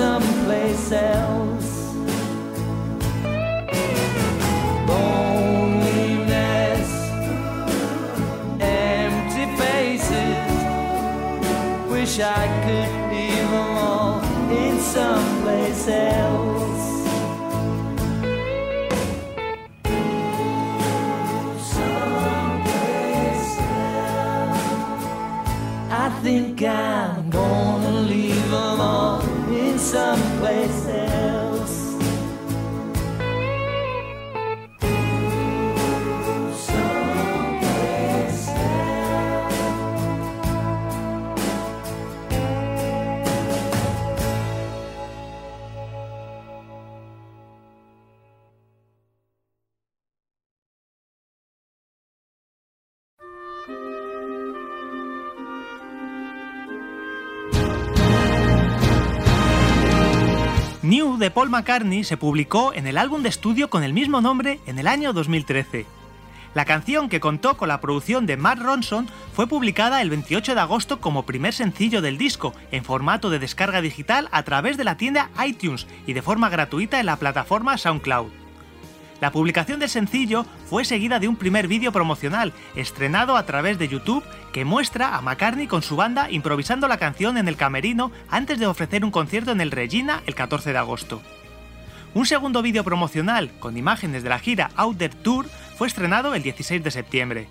someplace 0.00 0.92
else. 0.92 1.70
Loneliness, 4.88 6.90
empty 8.58 9.46
faces. 9.60 10.52
Wish 11.92 12.14
I 12.20 12.44
could 12.64 12.90
leave 13.12 13.50
them 13.54 13.70
all 13.88 14.16
in 14.62 14.74
someplace 14.80 15.86
else. 15.88 16.84
Someplace 21.74 23.48
I 26.04 26.06
think 26.22 26.62
I'm 26.62 27.19
some 29.90 30.29
de 61.20 61.30
Paul 61.30 61.50
McCartney 61.50 62.02
se 62.02 62.16
publicó 62.16 62.72
en 62.72 62.86
el 62.86 62.98
álbum 62.98 63.22
de 63.22 63.28
estudio 63.28 63.70
con 63.70 63.84
el 63.84 63.92
mismo 63.92 64.20
nombre 64.20 64.58
en 64.66 64.78
el 64.78 64.88
año 64.88 65.12
2013. 65.12 65.86
La 66.54 66.64
canción, 66.64 67.08
que 67.08 67.20
contó 67.20 67.56
con 67.56 67.68
la 67.68 67.80
producción 67.80 68.26
de 68.26 68.36
Matt 68.36 68.58
Ronson, 68.58 69.06
fue 69.34 69.46
publicada 69.46 70.02
el 70.02 70.10
28 70.10 70.54
de 70.54 70.60
agosto 70.60 71.00
como 71.00 71.26
primer 71.26 71.54
sencillo 71.54 72.02
del 72.02 72.18
disco, 72.18 72.54
en 72.72 72.84
formato 72.84 73.30
de 73.30 73.38
descarga 73.38 73.82
digital 73.82 74.28
a 74.32 74.42
través 74.42 74.76
de 74.76 74.84
la 74.84 74.96
tienda 74.96 75.30
iTunes 75.46 75.86
y 76.06 76.14
de 76.14 76.22
forma 76.22 76.48
gratuita 76.48 76.98
en 76.98 77.06
la 77.06 77.16
plataforma 77.16 77.78
SoundCloud. 77.78 78.49
La 79.20 79.32
publicación 79.32 79.80
del 79.80 79.90
sencillo 79.90 80.46
fue 80.66 80.84
seguida 80.84 81.18
de 81.18 81.28
un 81.28 81.36
primer 81.36 81.68
vídeo 81.68 81.92
promocional, 81.92 82.54
estrenado 82.74 83.36
a 83.36 83.44
través 83.44 83.78
de 83.78 83.88
YouTube, 83.88 84.24
que 84.52 84.64
muestra 84.64 85.14
a 85.14 85.20
McCartney 85.20 85.66
con 85.66 85.82
su 85.82 85.94
banda 85.94 86.30
improvisando 86.30 86.88
la 86.88 86.98
canción 86.98 87.36
en 87.36 87.46
el 87.46 87.56
camerino 87.56 88.12
antes 88.30 88.58
de 88.58 88.66
ofrecer 88.66 89.04
un 89.04 89.10
concierto 89.10 89.52
en 89.52 89.60
el 89.60 89.70
Regina 89.70 90.22
el 90.26 90.34
14 90.34 90.72
de 90.72 90.78
agosto. 90.78 91.20
Un 92.14 92.24
segundo 92.24 92.62
vídeo 92.62 92.82
promocional, 92.82 93.50
con 93.60 93.76
imágenes 93.76 94.22
de 94.22 94.30
la 94.30 94.38
gira 94.38 94.70
Out 94.74 95.02
Tour, 95.22 95.46
fue 95.76 95.86
estrenado 95.86 96.34
el 96.34 96.42
16 96.42 96.82
de 96.82 96.90
septiembre. 96.90 97.48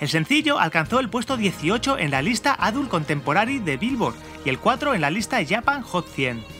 El 0.00 0.08
sencillo 0.08 0.60
alcanzó 0.60 1.00
el 1.00 1.10
puesto 1.10 1.36
18 1.36 1.98
en 1.98 2.12
la 2.12 2.22
lista 2.22 2.56
Adult 2.58 2.88
Contemporary 2.88 3.58
de 3.58 3.76
Billboard 3.76 4.14
y 4.44 4.48
el 4.48 4.60
4 4.60 4.94
en 4.94 5.00
la 5.00 5.10
lista 5.10 5.38
Japan 5.44 5.82
Hot 5.82 6.06
100. 6.08 6.57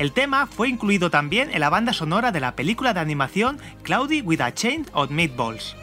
El 0.00 0.12
tema 0.12 0.46
fue 0.46 0.70
incluido 0.70 1.10
también 1.10 1.50
en 1.52 1.60
la 1.60 1.68
banda 1.68 1.92
sonora 1.92 2.32
de 2.32 2.40
la 2.40 2.56
película 2.56 2.94
de 2.94 3.00
animación 3.00 3.58
Cloudy 3.82 4.22
with 4.22 4.40
a 4.40 4.54
Chain 4.54 4.86
of 4.94 5.10
Meatballs. 5.10 5.76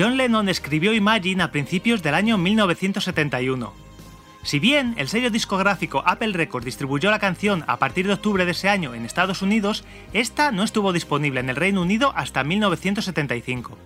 John 0.00 0.16
Lennon 0.16 0.48
escribió 0.48 0.94
Imagine 0.94 1.42
a 1.42 1.52
principios 1.52 2.02
del 2.02 2.14
año 2.14 2.38
1971. 2.38 3.74
Si 4.42 4.58
bien 4.58 4.94
el 4.96 5.08
sello 5.08 5.28
discográfico 5.28 6.02
Apple 6.06 6.32
Records 6.32 6.64
distribuyó 6.64 7.10
la 7.10 7.18
canción 7.18 7.64
a 7.66 7.76
partir 7.76 8.06
de 8.06 8.14
octubre 8.14 8.46
de 8.46 8.52
ese 8.52 8.70
año 8.70 8.94
en 8.94 9.04
Estados 9.04 9.42
Unidos, 9.42 9.84
esta 10.14 10.52
no 10.52 10.62
estuvo 10.62 10.94
disponible 10.94 11.40
en 11.40 11.50
el 11.50 11.56
Reino 11.56 11.82
Unido 11.82 12.14
hasta 12.16 12.42
1975. 12.44 13.76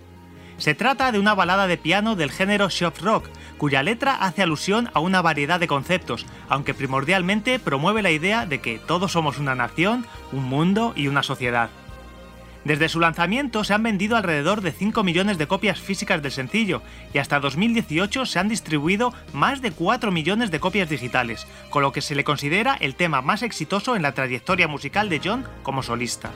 Se 0.57 0.73
trata 0.73 1.11
de 1.11 1.19
una 1.19 1.33
balada 1.33 1.67
de 1.67 1.77
piano 1.77 2.15
del 2.15 2.31
género 2.31 2.69
soft 2.69 3.01
rock, 3.01 3.27
cuya 3.57 3.83
letra 3.83 4.15
hace 4.15 4.41
alusión 4.41 4.89
a 4.93 5.01
una 5.01 5.21
variedad 5.21 5.59
de 5.59 5.67
conceptos, 5.67 6.25
aunque 6.47 6.73
primordialmente 6.73 7.59
promueve 7.59 8.01
la 8.01 8.11
idea 8.11 8.45
de 8.45 8.61
que 8.61 8.79
todos 8.79 9.11
somos 9.11 9.37
una 9.37 9.53
nación, 9.53 10.05
un 10.31 10.45
mundo 10.45 10.93
y 10.95 11.09
una 11.09 11.23
sociedad. 11.23 11.69
Desde 12.65 12.89
su 12.89 12.99
lanzamiento 12.99 13.63
se 13.63 13.75
han 13.75 13.83
vendido 13.83 14.17
alrededor 14.17 14.61
de 14.61 14.71
5 14.71 15.03
millones 15.03 15.37
de 15.37 15.47
copias 15.47 15.79
físicas 15.79 16.23
del 16.23 16.31
sencillo 16.31 16.81
y 17.13 17.19
hasta 17.19 17.39
2018 17.39 18.25
se 18.25 18.39
han 18.39 18.49
distribuido 18.49 19.13
más 19.33 19.61
de 19.61 19.69
4 19.69 20.11
millones 20.11 20.49
de 20.49 20.59
copias 20.59 20.89
digitales, 20.89 21.45
con 21.69 21.83
lo 21.83 21.91
que 21.91 22.01
se 22.01 22.15
le 22.15 22.23
considera 22.23 22.73
el 22.73 22.95
tema 22.95 23.21
más 23.21 23.43
exitoso 23.43 23.95
en 23.95 24.01
la 24.01 24.13
trayectoria 24.13 24.67
musical 24.67 25.09
de 25.09 25.21
John 25.23 25.45
como 25.61 25.83
solista. 25.83 26.31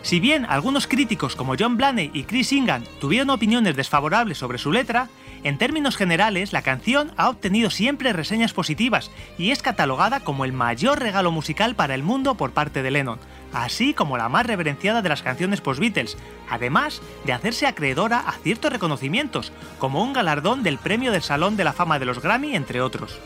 Si 0.00 0.18
bien 0.18 0.46
algunos 0.48 0.86
críticos 0.86 1.36
como 1.36 1.54
John 1.58 1.76
Blaney 1.76 2.10
y 2.14 2.22
Chris 2.22 2.54
Ingan 2.54 2.84
tuvieron 2.98 3.28
opiniones 3.28 3.76
desfavorables 3.76 4.38
sobre 4.38 4.56
su 4.56 4.72
letra, 4.72 5.10
en 5.42 5.58
términos 5.58 5.96
generales 5.96 6.52
la 6.52 6.62
canción 6.62 7.12
ha 7.16 7.28
obtenido 7.28 7.70
siempre 7.70 8.12
reseñas 8.12 8.52
positivas 8.52 9.10
y 9.38 9.50
es 9.50 9.62
catalogada 9.62 10.20
como 10.20 10.44
el 10.44 10.52
mayor 10.52 11.00
regalo 11.00 11.32
musical 11.32 11.74
para 11.74 11.94
el 11.94 12.02
mundo 12.02 12.34
por 12.34 12.52
parte 12.52 12.82
de 12.82 12.90
Lennon, 12.90 13.18
así 13.52 13.94
como 13.94 14.18
la 14.18 14.28
más 14.28 14.46
reverenciada 14.46 15.02
de 15.02 15.08
las 15.08 15.22
canciones 15.22 15.60
post-Beatles, 15.60 16.16
además 16.48 17.00
de 17.24 17.32
hacerse 17.32 17.66
acreedora 17.66 18.20
a 18.20 18.32
ciertos 18.32 18.72
reconocimientos, 18.72 19.52
como 19.78 20.02
un 20.02 20.12
galardón 20.12 20.62
del 20.62 20.78
Premio 20.78 21.12
del 21.12 21.22
Salón 21.22 21.56
de 21.56 21.64
la 21.64 21.72
Fama 21.72 21.98
de 21.98 22.06
los 22.06 22.20
Grammy, 22.20 22.54
entre 22.54 22.80
otros. 22.80 23.18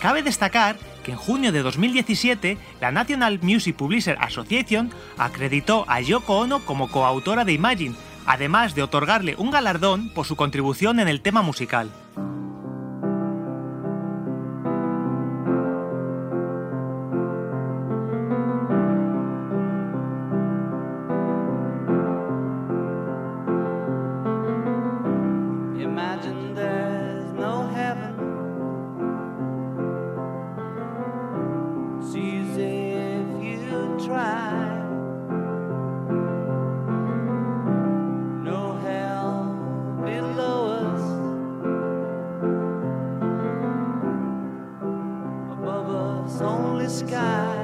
Cabe 0.00 0.22
destacar 0.22 0.76
que 1.02 1.12
en 1.12 1.18
junio 1.18 1.50
de 1.50 1.62
2017 1.62 2.56
la 2.80 2.92
National 2.92 3.40
Music 3.42 3.74
Publisher 3.74 4.16
Association 4.20 4.90
acreditó 5.16 5.84
a 5.88 6.00
Yoko 6.00 6.38
Ono 6.38 6.64
como 6.64 6.88
coautora 6.88 7.44
de 7.44 7.52
Imagine, 7.52 7.96
además 8.28 8.74
de 8.74 8.82
otorgarle 8.82 9.34
un 9.38 9.50
galardón 9.50 10.10
por 10.10 10.26
su 10.26 10.36
contribución 10.36 11.00
en 11.00 11.08
el 11.08 11.22
tema 11.22 11.40
musical. 11.40 11.90
Only 46.40 46.88
sky. 46.88 47.57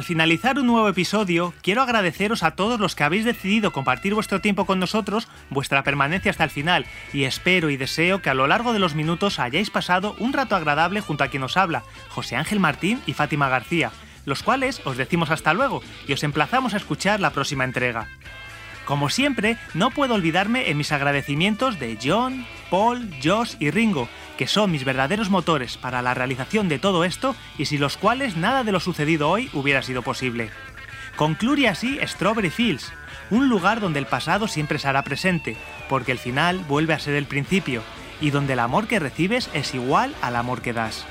Al 0.00 0.06
finalizar 0.06 0.58
un 0.58 0.66
nuevo 0.66 0.88
episodio, 0.88 1.52
quiero 1.60 1.82
agradeceros 1.82 2.42
a 2.42 2.52
todos 2.52 2.80
los 2.80 2.94
que 2.94 3.04
habéis 3.04 3.26
decidido 3.26 3.70
compartir 3.70 4.14
vuestro 4.14 4.40
tiempo 4.40 4.64
con 4.64 4.80
nosotros, 4.80 5.28
vuestra 5.50 5.82
permanencia 5.82 6.30
hasta 6.30 6.44
el 6.44 6.48
final, 6.48 6.86
y 7.12 7.24
espero 7.24 7.68
y 7.68 7.76
deseo 7.76 8.22
que 8.22 8.30
a 8.30 8.34
lo 8.34 8.46
largo 8.46 8.72
de 8.72 8.78
los 8.78 8.94
minutos 8.94 9.38
hayáis 9.38 9.68
pasado 9.68 10.16
un 10.18 10.32
rato 10.32 10.56
agradable 10.56 11.02
junto 11.02 11.22
a 11.22 11.28
quien 11.28 11.42
os 11.42 11.58
habla, 11.58 11.82
José 12.08 12.36
Ángel 12.36 12.60
Martín 12.60 13.02
y 13.04 13.12
Fátima 13.12 13.50
García, 13.50 13.92
los 14.24 14.42
cuales 14.42 14.80
os 14.86 14.96
decimos 14.96 15.30
hasta 15.30 15.52
luego 15.52 15.82
y 16.08 16.14
os 16.14 16.22
emplazamos 16.22 16.72
a 16.72 16.78
escuchar 16.78 17.20
la 17.20 17.32
próxima 17.32 17.64
entrega. 17.64 18.08
Como 18.86 19.10
siempre, 19.10 19.58
no 19.74 19.90
puedo 19.90 20.14
olvidarme 20.14 20.70
en 20.70 20.78
mis 20.78 20.92
agradecimientos 20.92 21.78
de 21.78 21.98
John, 22.02 22.46
Paul, 22.70 23.10
Josh 23.22 23.56
y 23.58 23.70
Ringo, 23.70 24.08
que 24.38 24.46
son 24.46 24.70
mis 24.70 24.84
verdaderos 24.84 25.28
motores 25.28 25.76
para 25.76 26.00
la 26.00 26.14
realización 26.14 26.68
de 26.68 26.78
todo 26.78 27.04
esto 27.04 27.34
y 27.58 27.66
sin 27.66 27.80
los 27.80 27.96
cuales 27.96 28.36
nada 28.36 28.64
de 28.64 28.72
lo 28.72 28.80
sucedido 28.80 29.28
hoy 29.28 29.50
hubiera 29.52 29.82
sido 29.82 30.02
posible. 30.02 30.50
Concluye 31.16 31.68
así 31.68 31.98
Strawberry 32.02 32.50
Fields, 32.50 32.92
un 33.30 33.48
lugar 33.48 33.80
donde 33.80 33.98
el 33.98 34.06
pasado 34.06 34.48
siempre 34.48 34.78
se 34.78 34.88
hará 34.88 35.02
presente, 35.02 35.56
porque 35.88 36.12
el 36.12 36.18
final 36.18 36.58
vuelve 36.68 36.94
a 36.94 36.98
ser 36.98 37.14
el 37.14 37.26
principio, 37.26 37.82
y 38.20 38.30
donde 38.30 38.54
el 38.54 38.60
amor 38.60 38.86
que 38.86 38.98
recibes 38.98 39.50
es 39.52 39.74
igual 39.74 40.14
al 40.22 40.36
amor 40.36 40.62
que 40.62 40.72
das. 40.72 41.04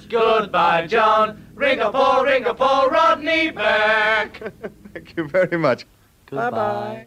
George. 0.00 0.42
Goodbye, 0.42 0.86
John. 0.86 1.44
Ring 1.54 1.80
a 1.80 1.90
Paul, 1.90 2.24
ring 2.24 2.44
a 2.44 2.54
Paul, 2.54 2.88
Rodney 2.88 3.50
Burke. 3.50 4.52
Thank 4.92 5.16
you 5.16 5.28
very 5.28 5.58
much. 5.58 5.86
Bye 6.30 6.50
bye. 6.50 7.06